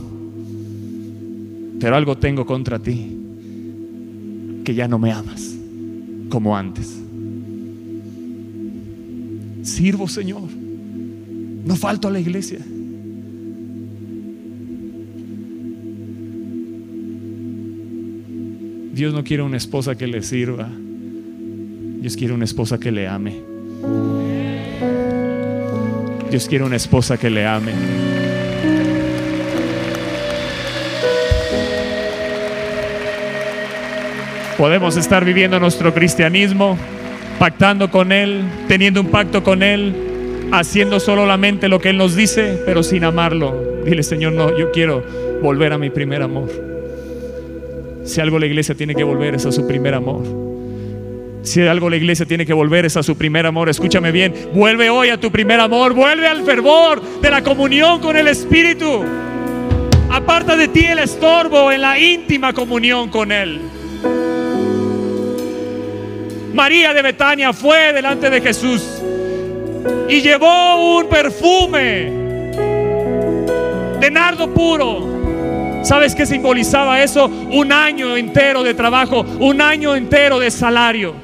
[1.78, 3.18] pero algo tengo contra ti,
[4.64, 5.54] que ya no me amas
[6.28, 6.92] como antes.
[9.62, 10.48] Sirvo, Señor.
[11.64, 12.58] No falto a la iglesia.
[18.98, 20.68] Dios no quiere una esposa que le sirva.
[20.68, 23.32] Dios quiere una esposa que le ame.
[26.28, 27.70] Dios quiere una esposa que le ame.
[34.56, 36.76] Podemos estar viviendo nuestro cristianismo,
[37.38, 39.94] pactando con Él, teniendo un pacto con Él,
[40.50, 43.80] haciendo solamente lo que Él nos dice, pero sin amarlo.
[43.84, 45.04] Dile, Señor, no, yo quiero
[45.40, 46.77] volver a mi primer amor.
[48.08, 50.24] Si algo la iglesia tiene que volver es a su primer amor.
[51.42, 53.68] Si algo la iglesia tiene que volver es a su primer amor.
[53.68, 58.16] Escúchame bien, vuelve hoy a tu primer amor, vuelve al fervor de la comunión con
[58.16, 59.04] el Espíritu.
[60.10, 63.60] Aparta de ti el estorbo en la íntima comunión con Él.
[66.54, 69.02] María de Betania fue delante de Jesús
[70.08, 72.10] y llevó un perfume
[74.00, 75.17] de nardo puro.
[75.82, 77.26] ¿Sabes qué simbolizaba eso?
[77.26, 81.14] Un año entero de trabajo, un año entero de salario.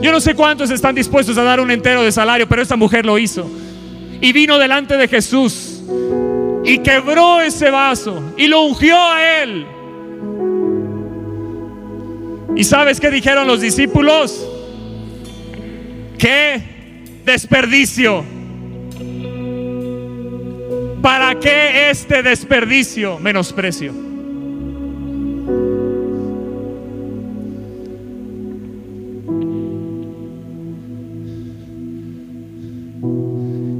[0.00, 3.04] Yo no sé cuántos están dispuestos a dar un entero de salario, pero esta mujer
[3.04, 3.48] lo hizo.
[4.20, 5.82] Y vino delante de Jesús
[6.64, 9.66] y quebró ese vaso y lo ungió a él.
[12.54, 14.46] ¿Y sabes qué dijeron los discípulos?
[16.18, 16.62] ¡Qué
[17.24, 18.24] desperdicio!
[21.02, 23.92] ¿Para qué este desperdicio, menosprecio?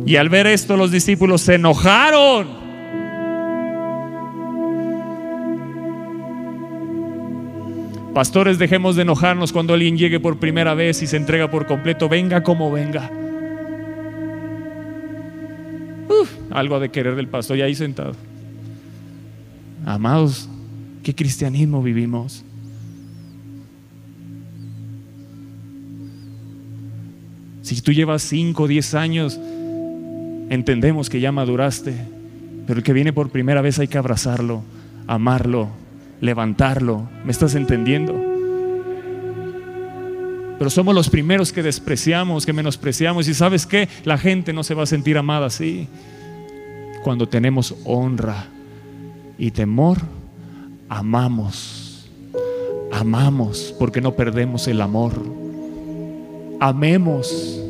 [0.05, 2.49] Y al ver esto los discípulos se enojaron.
[8.13, 12.09] Pastores, dejemos de enojarnos cuando alguien llegue por primera vez y se entrega por completo,
[12.09, 13.11] venga como venga.
[16.53, 18.15] Algo de querer del pastor y ahí sentado.
[19.85, 20.49] Amados,
[21.03, 22.45] ¿qué cristianismo vivimos?
[27.63, 29.41] Si tú llevas 5 o 10 años
[30.51, 31.95] entendemos que ya maduraste,
[32.67, 34.63] pero el que viene por primera vez hay que abrazarlo,
[35.07, 35.71] amarlo,
[36.21, 37.09] levantarlo.
[37.25, 38.15] ¿Me estás entendiendo?
[40.59, 43.27] Pero somos los primeros que despreciamos, que menospreciamos.
[43.27, 43.89] Y sabes qué?
[44.05, 45.89] La gente no se va a sentir amada así.
[47.03, 48.47] Cuando tenemos honra
[49.39, 49.99] y temor,
[50.89, 52.09] amamos.
[52.93, 55.13] Amamos porque no perdemos el amor.
[56.61, 57.61] Amemos.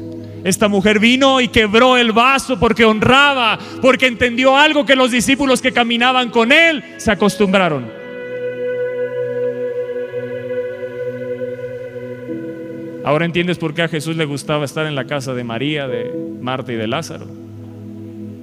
[0.45, 5.63] Esta mujer vino y quebró el vaso porque honraba, porque entendió algo que los discípulos
[5.63, 8.03] que caminaban con él se acostumbraron.
[13.05, 16.13] Ahora entiendes por qué a Jesús le gustaba estar en la casa de María, de
[16.41, 17.42] Marta y de Lázaro.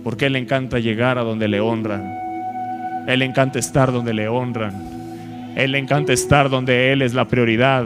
[0.04, 2.04] Porque Él le encanta llegar a donde le honran.
[3.08, 4.74] Él le encanta estar donde le honran.
[5.56, 7.86] Él le encanta estar donde Él es la prioridad,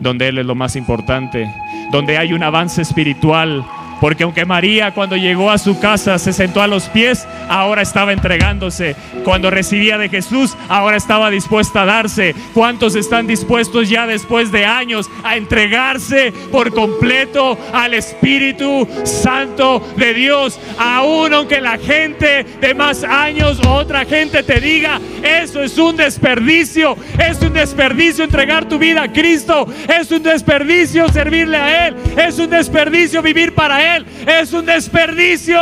[0.00, 1.50] donde Él es lo más importante,
[1.90, 3.64] donde hay un avance espiritual,
[4.00, 8.12] porque aunque María cuando llegó a su casa se sentó a los pies, ahora estaba
[8.12, 8.96] entregándose.
[9.24, 12.34] Cuando recibía de Jesús, ahora estaba dispuesta a darse.
[12.54, 20.14] ¿Cuántos están dispuestos ya después de años a entregarse por completo al Espíritu Santo de
[20.14, 20.58] Dios?
[20.78, 25.96] Aún aunque la gente de más años o otra gente te diga, eso es un
[25.96, 31.96] desperdicio, es un desperdicio entregar tu vida a Cristo, es un desperdicio servirle a Él,
[32.16, 33.87] es un desperdicio vivir para Él
[34.26, 35.58] es un desperdicio.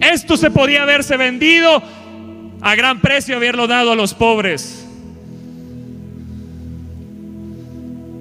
[0.00, 1.82] Esto se podía haberse vendido
[2.60, 4.86] a gran precio, haberlo dado a los pobres.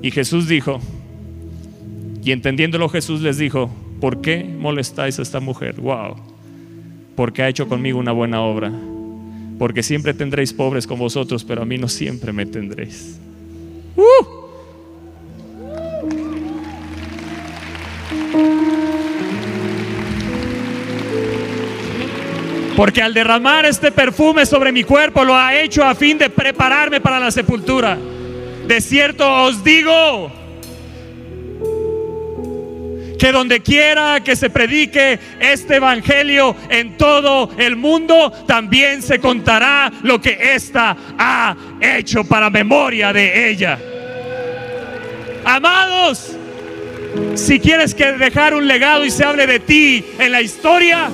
[0.01, 0.79] Y Jesús dijo,
[2.23, 3.69] y entendiéndolo Jesús les dijo,
[3.99, 5.75] ¿por qué molestáis a esta mujer?
[5.79, 6.15] Wow,
[7.15, 8.71] porque ha hecho conmigo una buena obra
[9.61, 13.19] porque siempre tendréis pobres con vosotros, pero a mí no siempre me tendréis.
[13.95, 14.25] ¡Uh!
[22.75, 26.99] Porque al derramar este perfume sobre mi cuerpo lo ha hecho a fin de prepararme
[26.99, 27.99] para la sepultura.
[28.67, 30.31] De cierto os digo,
[33.21, 39.91] que donde quiera que se predique este evangelio en todo el mundo, también se contará
[40.01, 43.77] lo que ésta ha hecho para memoria de ella.
[45.45, 46.35] Amados,
[47.35, 51.11] si quieres que dejar un legado y se hable de ti en la historia,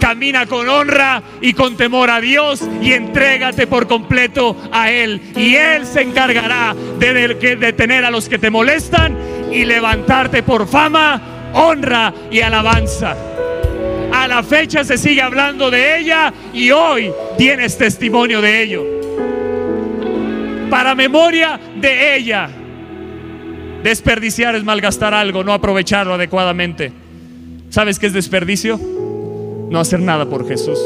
[0.00, 5.22] camina con honra y con temor a Dios y entrégate por completo a Él.
[5.36, 11.52] Y Él se encargará de detener a los que te molestan y levantarte por fama,
[11.54, 13.16] honra y alabanza.
[14.12, 18.84] A la fecha se sigue hablando de ella y hoy tienes testimonio de ello.
[20.68, 22.50] Para memoria de ella,
[23.84, 26.92] desperdiciar es malgastar algo, no aprovecharlo adecuadamente.
[27.70, 28.80] ¿Sabes qué es desperdicio?
[29.70, 30.78] No hacer nada por Jesús.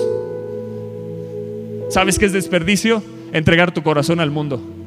[1.89, 3.03] ¿Sabes qué es desperdicio?
[3.33, 4.78] Entregar tu corazón al mundo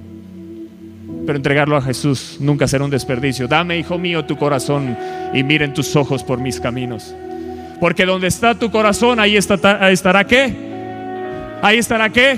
[1.26, 3.47] pero entregarlo a Jesús nunca será un desperdicio.
[3.47, 4.97] Dame, hijo mío, tu corazón
[5.34, 7.13] y miren tus ojos por mis caminos.
[7.80, 10.53] Porque donde está tu corazón, ahí, estará qué?
[11.61, 12.38] Ahí estará qué?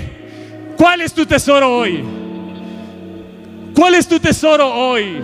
[0.76, 2.02] ¿Cuál es tu tesoro hoy?
[3.74, 5.20] ¿Cuál es tu tesoro hoy?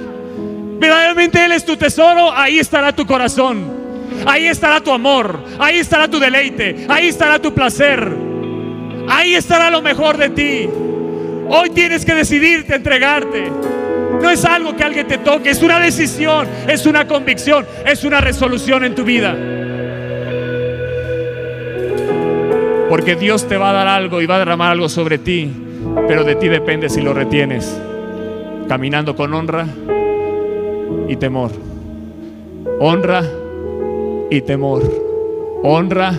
[0.78, 3.80] Verdaderamente Él es tu tesoro, ahí estará tu corazón.
[4.26, 8.10] Ahí estará tu amor, ahí estará tu deleite, ahí estará tu placer.
[9.08, 10.68] Ahí estará lo mejor de ti.
[11.52, 13.50] Hoy tienes que decidirte entregarte.
[14.22, 18.20] No es algo que alguien te toque, es una decisión, es una convicción, es una
[18.20, 19.36] resolución en tu vida.
[22.88, 25.50] Porque Dios te va a dar algo y va a derramar algo sobre ti,
[26.06, 27.76] pero de ti depende si lo retienes.
[28.68, 29.66] Caminando con honra
[31.08, 31.50] y temor.
[32.78, 33.24] Honra
[34.30, 34.82] y temor.
[35.64, 36.14] Honra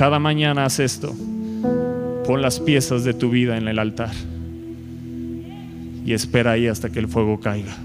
[0.00, 1.14] Cada mañana haz esto.
[2.26, 4.14] Pon las piezas de tu vida en el altar
[6.06, 7.76] y espera ahí hasta que el fuego caiga.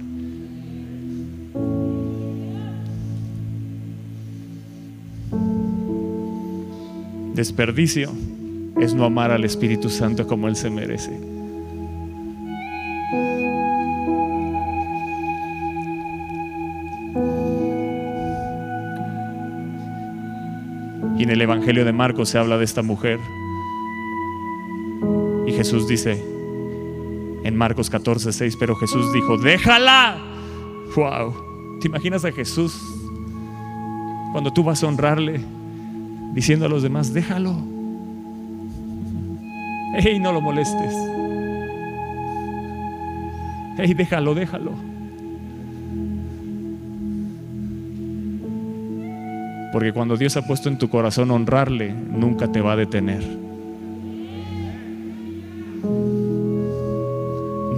[7.33, 8.13] Desperdicio
[8.79, 11.34] es no amar al Espíritu Santo como Él se merece.
[21.25, 23.19] En el Evangelio de Marcos se habla de esta mujer.
[25.47, 26.23] Y Jesús dice
[27.43, 30.17] en Marcos 14, 6, pero Jesús dijo, déjala.
[30.95, 31.79] Wow.
[31.81, 32.79] ¿Te imaginas a Jesús
[34.33, 35.41] cuando tú vas a honrarle?
[36.35, 37.55] diciendo a los demás, déjalo.
[39.97, 40.93] Hey, no lo molestes.
[43.77, 44.73] Hey, déjalo, déjalo.
[49.75, 53.21] Porque cuando Dios ha puesto en tu corazón honrarle, nunca te va a detener.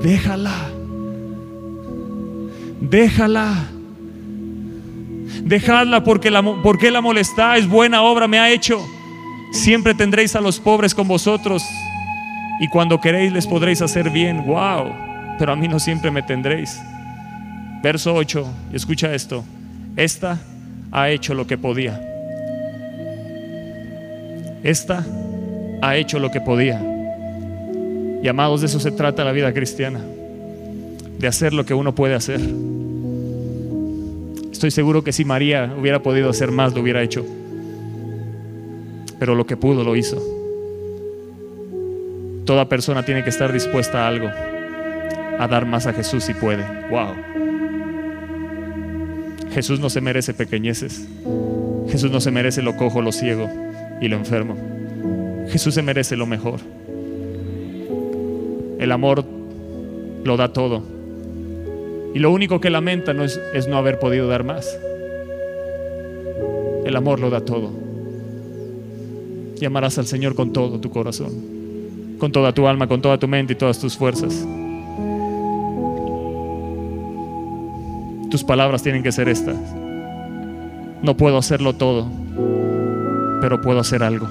[0.04, 0.54] Déjala.
[2.80, 3.52] Déjala.
[5.42, 7.68] Dejadla porque la, porque la molestáis.
[7.68, 8.80] Buena obra me ha hecho.
[9.52, 11.64] Siempre tendréis a los pobres con vosotros.
[12.60, 14.46] Y cuando queréis les podréis hacer bien.
[14.46, 14.94] Wow.
[15.40, 16.80] Pero a mí no siempre me tendréis.
[17.82, 18.48] Verso 8.
[18.72, 19.44] Escucha esto.
[19.96, 20.40] Esta
[20.92, 22.02] ha hecho lo que podía.
[24.64, 25.06] Esta
[25.82, 26.82] ha hecho lo que podía.
[28.22, 30.02] Y amados, de eso se trata la vida cristiana.
[31.20, 32.40] De hacer lo que uno puede hacer.
[34.52, 37.26] Estoy seguro que si María hubiera podido hacer más, lo hubiera hecho.
[39.20, 40.22] Pero lo que pudo, lo hizo.
[42.46, 46.64] Toda persona tiene que estar dispuesta a algo, a dar más a Jesús si puede.
[46.90, 47.14] Wow.
[49.58, 51.08] Jesús no se merece pequeñeces.
[51.90, 53.50] Jesús no se merece lo cojo, lo ciego
[54.00, 54.56] y lo enfermo.
[55.50, 56.60] Jesús se merece lo mejor.
[58.78, 59.26] El amor
[60.24, 60.84] lo da todo.
[62.14, 64.78] Y lo único que lamenta no es, es no haber podido dar más.
[66.86, 67.72] El amor lo da todo.
[69.60, 71.34] Y amarás al Señor con todo tu corazón,
[72.20, 74.46] con toda tu alma, con toda tu mente y todas tus fuerzas.
[78.30, 79.56] Tus palabras tienen que ser estas.
[81.02, 82.08] No puedo hacerlo todo,
[83.40, 84.28] pero puedo hacer algo.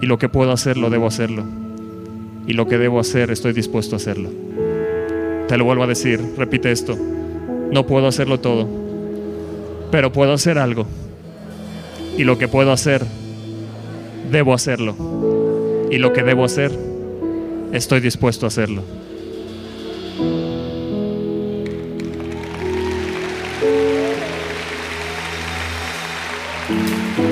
[0.00, 1.44] Y lo que puedo hacer, lo debo hacerlo.
[2.46, 4.30] Y lo que debo hacer, estoy dispuesto a hacerlo.
[5.48, 6.96] Te lo vuelvo a decir, repite esto.
[7.72, 8.68] No puedo hacerlo todo,
[9.90, 10.86] pero puedo hacer algo.
[12.16, 13.02] Y lo que puedo hacer,
[14.30, 14.94] debo hacerlo.
[15.90, 16.70] Y lo que debo hacer,
[17.72, 18.82] estoy dispuesto a hacerlo.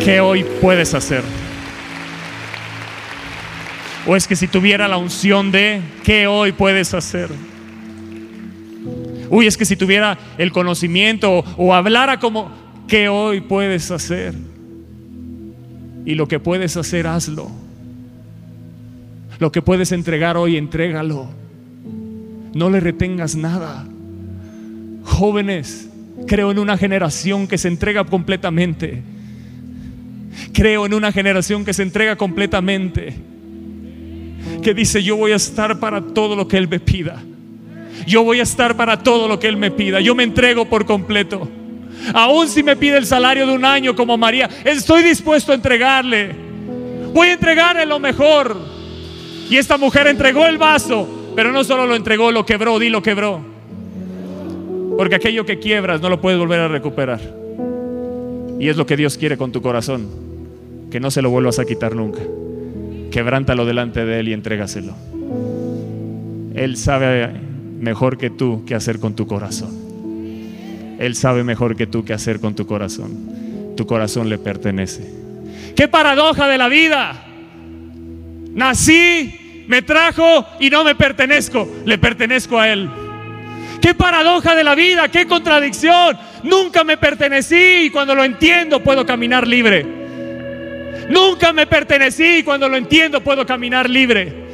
[0.06, 1.24] ¿Qué hoy puedes hacer?
[4.06, 7.28] O es que si tuviera la unción de, ¿qué hoy puedes hacer?
[9.28, 12.52] Uy, es que si tuviera el conocimiento o, hablara como,
[12.86, 14.32] ¿qué hoy puedes hacer?
[16.04, 17.50] Y lo que puedes hacer, hazlo.
[19.40, 21.30] Lo que puedes entregar hoy, entrégalo.
[22.54, 23.84] No le retengas nada.
[25.02, 25.90] Jóvenes,
[26.28, 29.15] creo en una generación que se entrega completamente.
[30.52, 33.14] Creo en una generación que se entrega completamente.
[34.62, 37.22] Que dice, yo voy a estar para todo lo que Él me pida.
[38.06, 40.00] Yo voy a estar para todo lo que Él me pida.
[40.00, 41.48] Yo me entrego por completo.
[42.14, 46.34] Aún si me pide el salario de un año como María, estoy dispuesto a entregarle.
[47.12, 48.56] Voy a entregarle lo mejor.
[49.50, 53.02] Y esta mujer entregó el vaso, pero no solo lo entregó, lo quebró, di lo
[53.02, 53.40] quebró.
[54.96, 57.20] Porque aquello que quiebras no lo puedes volver a recuperar.
[58.58, 60.08] Y es lo que Dios quiere con tu corazón,
[60.96, 62.22] que no se lo vuelvas a quitar nunca.
[63.10, 64.94] Quebrántalo delante de Él y entrégaselo.
[66.54, 67.32] Él sabe
[67.78, 69.68] mejor que tú qué hacer con tu corazón.
[70.98, 73.74] Él sabe mejor que tú qué hacer con tu corazón.
[73.76, 75.06] Tu corazón le pertenece.
[75.76, 77.26] Qué paradoja de la vida.
[78.54, 81.68] Nací, me trajo y no me pertenezco.
[81.84, 82.88] Le pertenezco a Él.
[83.82, 86.16] Qué paradoja de la vida, qué contradicción.
[86.42, 90.05] Nunca me pertenecí y cuando lo entiendo puedo caminar libre.
[91.08, 94.46] Nunca me pertenecí y cuando lo entiendo puedo caminar libre.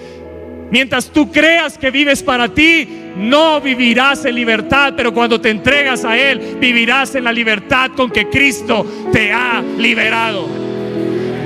[0.71, 6.05] Mientras tú creas que vives para ti, no vivirás en libertad, pero cuando te entregas
[6.05, 10.49] a Él, vivirás en la libertad con que Cristo te ha liberado.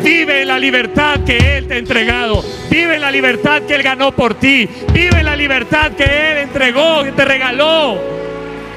[0.02, 2.44] Vive la libertad que Él te ha entregado.
[2.70, 4.68] Vive la libertad que Él ganó por ti.
[4.92, 7.98] Vive la libertad que Él entregó, que te regaló.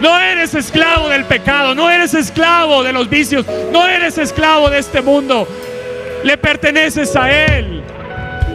[0.02, 4.80] No eres esclavo del pecado, no eres esclavo de los vicios, no eres esclavo de
[4.80, 5.48] este mundo.
[6.24, 7.84] Le perteneces a Él.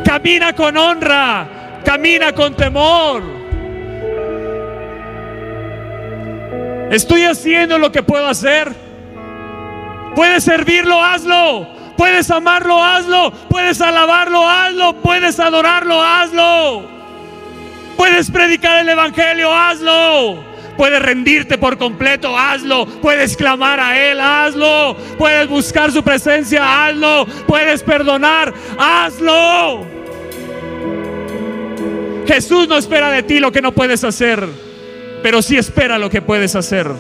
[0.05, 3.23] Camina con honra, Camina con temor.
[6.91, 8.73] Estoy haciendo lo que puedo hacer.
[10.15, 11.67] Puedes servirlo, hazlo.
[11.97, 13.33] Puedes amarlo, hazlo.
[13.49, 14.95] Puedes alabarlo, hazlo.
[15.03, 16.89] Puedes adorarlo, hazlo.
[17.97, 20.54] Puedes predicar el Evangelio, hazlo.
[20.77, 22.87] Puedes rendirte por completo, hazlo.
[22.87, 24.97] Puedes clamar a Él, hazlo.
[25.19, 27.27] Puedes buscar su presencia, hazlo.
[27.47, 29.87] Puedes perdonar, hazlo.
[32.27, 34.47] Jesús no espera de ti lo que no puedes hacer,
[35.23, 36.91] pero sí espera lo que puedes hacer.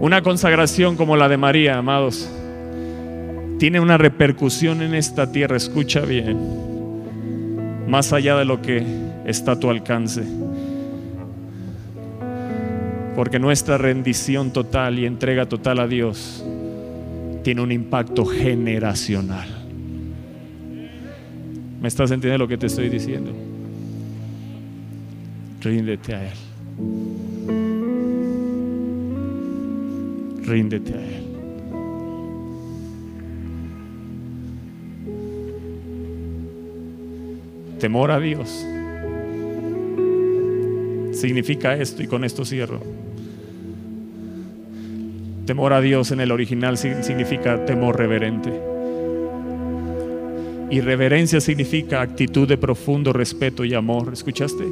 [0.00, 2.28] Una consagración como la de María, amados,
[3.62, 6.36] tiene una repercusión en esta tierra, escucha bien,
[7.86, 8.84] más allá de lo que
[9.24, 10.24] está a tu alcance.
[13.14, 16.44] Porque nuestra rendición total y entrega total a Dios
[17.44, 19.48] tiene un impacto generacional.
[21.80, 23.30] ¿Me estás entendiendo lo que te estoy diciendo?
[25.60, 26.36] Ríndete a Él.
[30.44, 31.31] Ríndete a Él.
[37.82, 38.64] Temor a Dios
[41.10, 42.78] significa esto y con esto cierro.
[45.46, 48.52] Temor a Dios en el original significa temor reverente.
[50.70, 54.10] Y reverencia significa actitud de profundo respeto y amor.
[54.12, 54.62] ¿Escuchaste?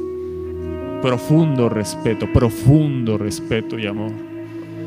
[1.03, 4.13] Profundo respeto, profundo respeto y amor.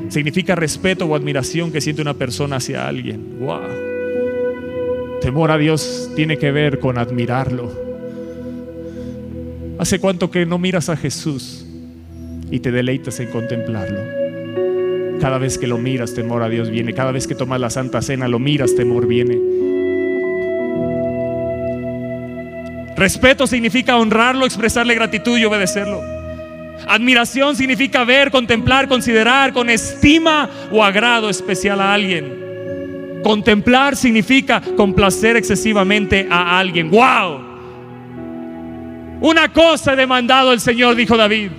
[0.07, 3.39] Significa respeto o admiración que siente una persona hacia alguien.
[3.41, 5.19] Wow.
[5.19, 7.92] Temor a Dios tiene que ver con admirarlo.
[9.83, 11.65] ¿Hace cuánto que no miras a Jesús
[12.49, 13.99] y te deleitas en contemplarlo?
[15.19, 16.93] Cada vez que lo miras, temor a Dios viene.
[16.93, 19.37] Cada vez que tomas la Santa Cena, lo miras, temor viene.
[22.95, 26.01] Respeto significa honrarlo, expresarle gratitud y obedecerlo.
[26.87, 33.21] Admiración significa ver, contemplar, considerar con estima o agrado especial a alguien.
[33.21, 36.89] Contemplar significa complacer excesivamente a alguien.
[36.89, 37.42] ¡Wow!
[39.23, 41.49] Una cosa he demandado el Señor, dijo David,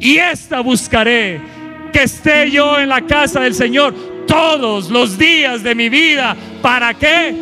[0.00, 1.40] y esta buscaré,
[1.92, 3.94] que esté yo en la casa del Señor
[4.26, 6.36] todos los días de mi vida.
[6.60, 7.32] ¿Para qué?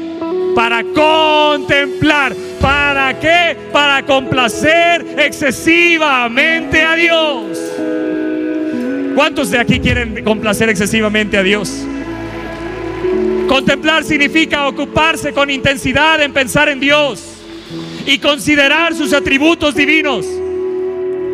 [0.55, 2.35] Para contemplar.
[2.61, 3.57] ¿Para qué?
[3.73, 7.59] Para complacer excesivamente a Dios.
[9.15, 11.87] ¿Cuántos de aquí quieren complacer excesivamente a Dios?
[13.49, 17.28] Contemplar significa ocuparse con intensidad en pensar en Dios
[18.09, 20.27] y considerar sus atributos divinos.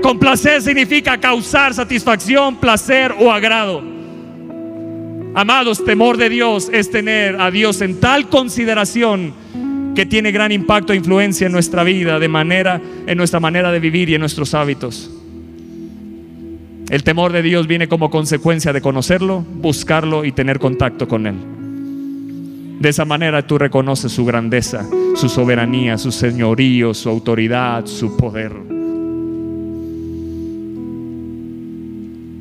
[0.02, 3.80] Complacer significa causar satisfacción, placer o agrado.
[5.36, 9.32] Amados, temor de Dios es tener a Dios en tal consideración
[9.94, 13.78] que tiene gran impacto e influencia en nuestra vida, de manera en nuestra manera de
[13.78, 15.12] vivir y en nuestros hábitos.
[16.90, 21.36] El temor de Dios viene como consecuencia de conocerlo, buscarlo y tener contacto con él.
[22.80, 28.52] De esa manera tú reconoces su grandeza, su soberanía, su señorío, su autoridad, su poder.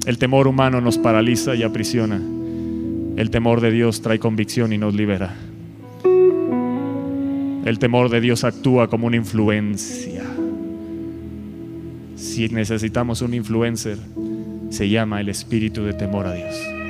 [0.05, 2.19] El temor humano nos paraliza y aprisiona.
[3.15, 5.33] El temor de Dios trae convicción y nos libera.
[7.63, 10.23] El temor de Dios actúa como una influencia.
[12.17, 13.97] Si necesitamos un influencer,
[14.69, 16.82] se llama el espíritu de temor a Dios.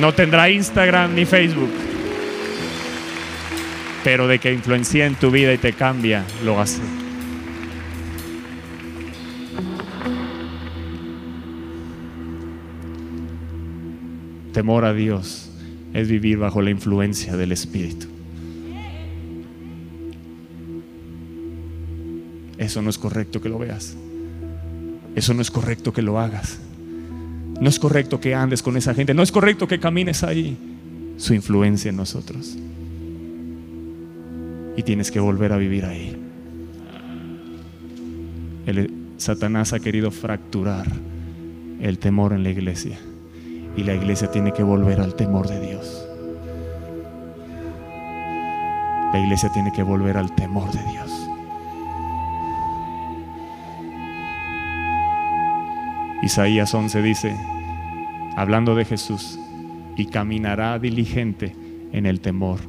[0.00, 1.70] No tendrá Instagram ni Facebook.
[4.02, 6.80] Pero de que influencia en tu vida y te cambia, lo hace.
[14.52, 15.50] Temor a Dios
[15.94, 18.06] es vivir bajo la influencia del Espíritu.
[22.58, 23.96] Eso no es correcto que lo veas.
[25.14, 26.60] Eso no es correcto que lo hagas.
[27.62, 29.14] No es correcto que andes con esa gente.
[29.14, 30.56] No es correcto que camines ahí.
[31.16, 32.58] Su influencia en nosotros.
[34.76, 36.20] Y tienes que volver a vivir ahí.
[38.66, 40.88] El, Satanás ha querido fracturar
[41.80, 42.98] el temor en la iglesia.
[43.76, 46.04] Y la iglesia tiene que volver al temor de Dios.
[49.12, 51.01] La iglesia tiene que volver al temor de Dios.
[56.22, 57.36] Isaías 11 dice,
[58.36, 59.40] hablando de Jesús,
[59.96, 61.54] y caminará diligente
[61.92, 62.60] en el temor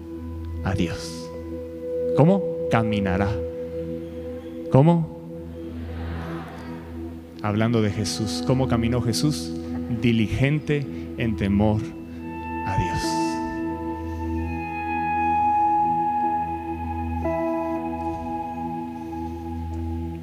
[0.64, 1.30] a Dios.
[2.18, 2.41] ¿Cómo?
[2.72, 3.30] Caminará.
[4.72, 5.22] ¿Cómo?
[7.43, 8.43] Hablando de Jesús.
[8.47, 9.54] ¿Cómo caminó Jesús?
[10.01, 10.86] Diligente
[11.18, 11.82] en temor
[12.66, 13.01] a Dios.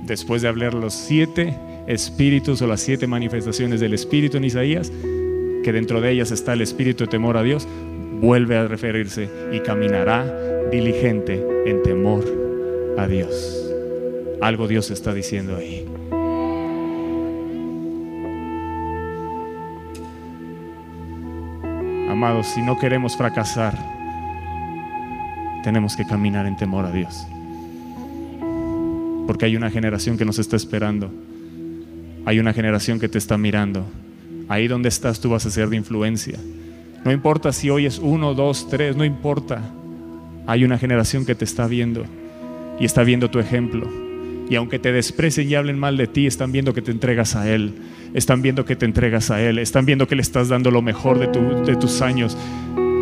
[0.04, 1.56] Después de hablar los siete
[1.90, 4.92] espíritus o las siete manifestaciones del espíritu en Isaías,
[5.62, 7.66] que dentro de ellas está el espíritu de temor a Dios,
[8.20, 10.24] vuelve a referirse y caminará
[10.70, 12.24] diligente en temor
[12.96, 13.56] a Dios.
[14.40, 15.86] Algo Dios está diciendo ahí.
[22.08, 23.76] Amados, si no queremos fracasar,
[25.64, 27.26] tenemos que caminar en temor a Dios.
[29.26, 31.08] porque hay una generación que nos está esperando.
[32.26, 33.84] Hay una generación que te está mirando.
[34.48, 36.38] Ahí donde estás tú vas a ser de influencia.
[37.04, 39.62] No importa si hoy es uno, dos, tres, no importa.
[40.46, 42.04] Hay una generación que te está viendo
[42.78, 43.88] y está viendo tu ejemplo.
[44.48, 47.48] Y aunque te desprecien y hablen mal de ti, están viendo que te entregas a
[47.48, 47.74] Él.
[48.14, 49.58] Están viendo que te entregas a Él.
[49.58, 51.28] Están viendo que le estás dando lo mejor de,
[51.64, 52.36] de tus años.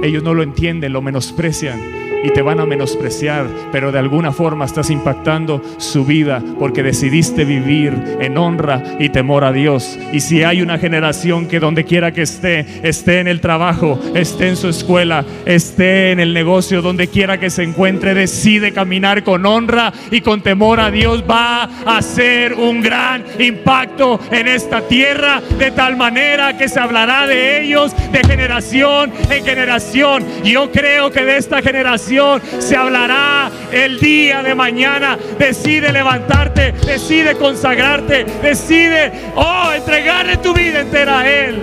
[0.02, 4.64] Ellos no lo entienden, lo menosprecian y te van a menospreciar, pero de alguna forma
[4.64, 9.98] estás impactando su vida porque decidiste vivir en honra y temor a Dios.
[10.12, 14.48] Y si hay una generación que donde quiera que esté, esté en el trabajo, esté
[14.48, 19.46] en su escuela, esté en el negocio, donde quiera que se encuentre, decide caminar con
[19.46, 25.40] honra y con temor a Dios, va a hacer un gran impacto en esta tierra
[25.58, 30.24] de tal manera que se hablará de ellos de generación en generación.
[30.44, 35.18] Yo creo que de esta generación se hablará el día de mañana.
[35.38, 41.60] Decide levantarte, decide consagrarte, decide, oh, entregarle tu vida entera a Él.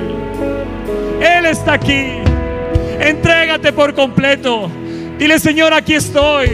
[1.21, 2.07] Él está aquí.
[2.99, 4.69] Entrégate por completo.
[5.17, 6.49] Dile, Señor, aquí estoy.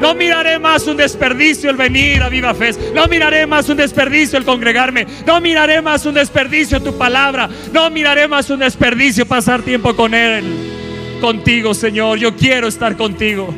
[0.00, 2.70] No miraré más un desperdicio el venir a Viva Fe.
[2.94, 5.06] No miraré más un desperdicio el congregarme.
[5.26, 7.48] No miraré más un desperdicio tu palabra.
[7.72, 10.77] No miraré más un desperdicio pasar tiempo con Él
[11.18, 12.18] contigo, Señor.
[12.18, 13.54] Yo quiero estar contigo.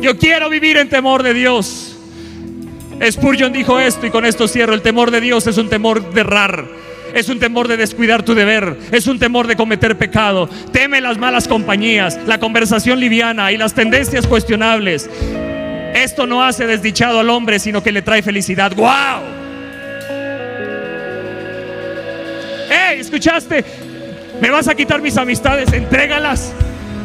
[0.00, 1.96] Yo quiero vivir en temor de Dios.
[3.10, 4.74] Spurgeon dijo esto y con esto cierro.
[4.74, 6.66] El temor de Dios es un temor de errar.
[7.14, 8.76] Es un temor de descuidar tu deber.
[8.92, 10.48] Es un temor de cometer pecado.
[10.72, 15.08] Teme las malas compañías, la conversación liviana y las tendencias cuestionables.
[15.94, 18.72] Esto no hace desdichado al hombre, sino que le trae felicidad.
[18.76, 19.40] ¡Wow!
[22.70, 23.00] ¡Hey!
[23.00, 23.64] ¿Escuchaste?
[24.40, 25.72] ¿Me vas a quitar mis amistades?
[25.72, 26.52] Entrégalas.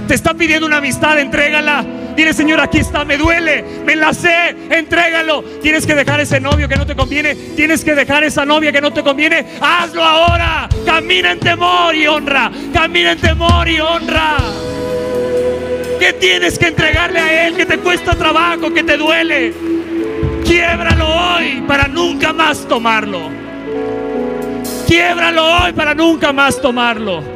[0.07, 1.83] Te está pidiendo una amistad, entrégala.
[2.15, 5.43] Dile, Señor, aquí está, me duele, me la sé, entrégalo.
[5.61, 8.81] Tienes que dejar ese novio que no te conviene, tienes que dejar esa novia que
[8.81, 9.45] no te conviene.
[9.59, 10.69] Hazlo ahora.
[10.85, 12.51] Camina en temor y honra.
[12.71, 14.37] Camina en temor y honra.
[15.99, 19.53] ¿Qué tienes que entregarle a Él que te cuesta trabajo, que te duele?
[20.45, 23.29] Quiebralo hoy para nunca más tomarlo.
[24.87, 27.34] Quiebralo hoy para nunca más tomarlo.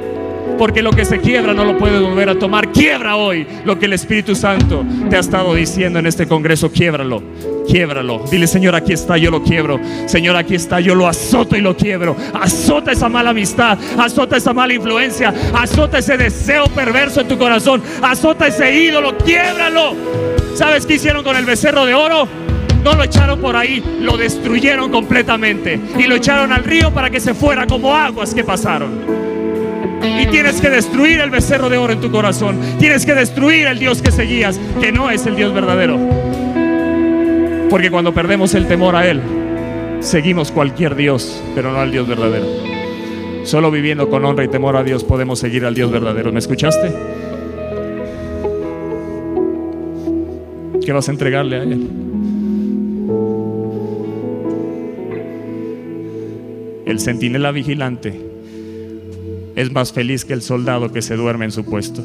[0.58, 2.72] Porque lo que se quiebra no lo puedes volver a tomar.
[2.72, 6.72] Quiebra hoy lo que el Espíritu Santo te ha estado diciendo en este congreso.
[6.72, 7.24] Quiebralo,
[7.68, 8.26] quiebralo.
[8.30, 9.80] Dile, Señor, aquí está, yo lo quiebro.
[10.06, 12.16] Señor, aquí está, yo lo azoto y lo quiebro.
[12.34, 17.82] Azota esa mala amistad, azota esa mala influencia, azota ese deseo perverso en tu corazón,
[18.02, 19.96] azota ese ídolo, quiebralo.
[20.56, 22.28] ¿Sabes qué hicieron con el becerro de oro?
[22.84, 27.20] No lo echaron por ahí, lo destruyeron completamente y lo echaron al río para que
[27.20, 29.29] se fuera como aguas que pasaron.
[30.02, 32.60] Y tienes que destruir el becerro de oro en tu corazón.
[32.80, 35.98] Tienes que destruir el Dios que seguías, que no es el Dios verdadero.
[37.70, 39.22] Porque cuando perdemos el temor a Él,
[40.00, 42.46] seguimos cualquier Dios, pero no al Dios verdadero.
[43.44, 46.32] Solo viviendo con honra y temor a Dios podemos seguir al Dios verdadero.
[46.32, 46.92] ¿Me escuchaste?
[50.86, 51.90] ¿Qué vas a entregarle a Él?
[56.86, 58.29] El centinela vigilante
[59.60, 62.02] es más feliz que el soldado que se duerme en su puesto.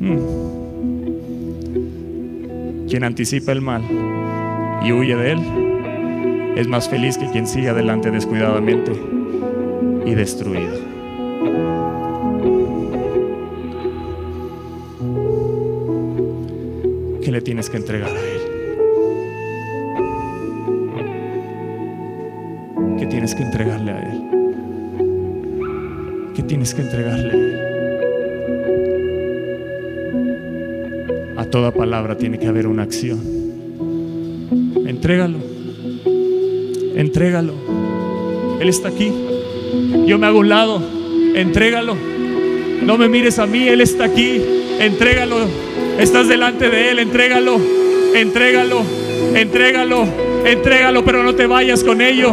[0.00, 0.18] Hmm.
[2.86, 3.80] Quien anticipa el mal
[4.84, 5.40] y huye de él
[6.56, 8.92] es más feliz que quien sigue adelante descuidadamente
[10.04, 10.74] y destruido.
[17.22, 18.40] ¿Qué le tienes que entregar a él?
[22.98, 24.23] ¿Qué tienes que entregarle a él?
[26.46, 27.64] Tienes que entregarle.
[31.36, 33.20] A toda palabra tiene que haber una acción.
[34.86, 35.38] Entrégalo.
[36.94, 37.54] Entrégalo.
[38.60, 39.12] Él está aquí.
[40.06, 40.82] Yo me hago un lado.
[41.34, 41.96] Entrégalo.
[42.82, 43.66] No me mires a mí.
[43.66, 44.40] Él está aquí.
[44.78, 45.36] Entrégalo.
[45.98, 46.98] Estás delante de Él.
[46.98, 47.58] Entrégalo.
[48.14, 48.82] Entrégalo.
[49.34, 50.06] Entrégalo.
[50.44, 51.04] Entrégalo.
[51.04, 52.32] Pero no te vayas con ello.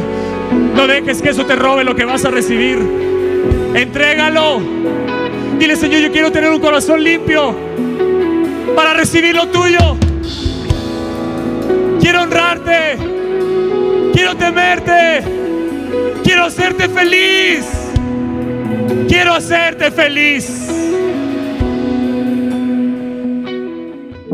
[0.76, 3.11] No dejes que eso te robe lo que vas a recibir.
[3.74, 4.62] Entrégalo.
[5.58, 7.56] Dile, Señor, yo quiero tener un corazón limpio
[8.76, 9.98] para recibir lo tuyo.
[12.00, 12.98] Quiero honrarte.
[14.14, 15.22] Quiero temerte.
[16.24, 17.66] Quiero hacerte feliz.
[19.08, 20.68] Quiero hacerte feliz.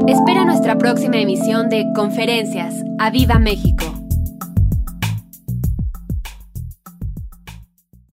[0.07, 2.75] Espera nuestra próxima emisión de Conferencias.
[2.97, 3.76] ¡A Viva México!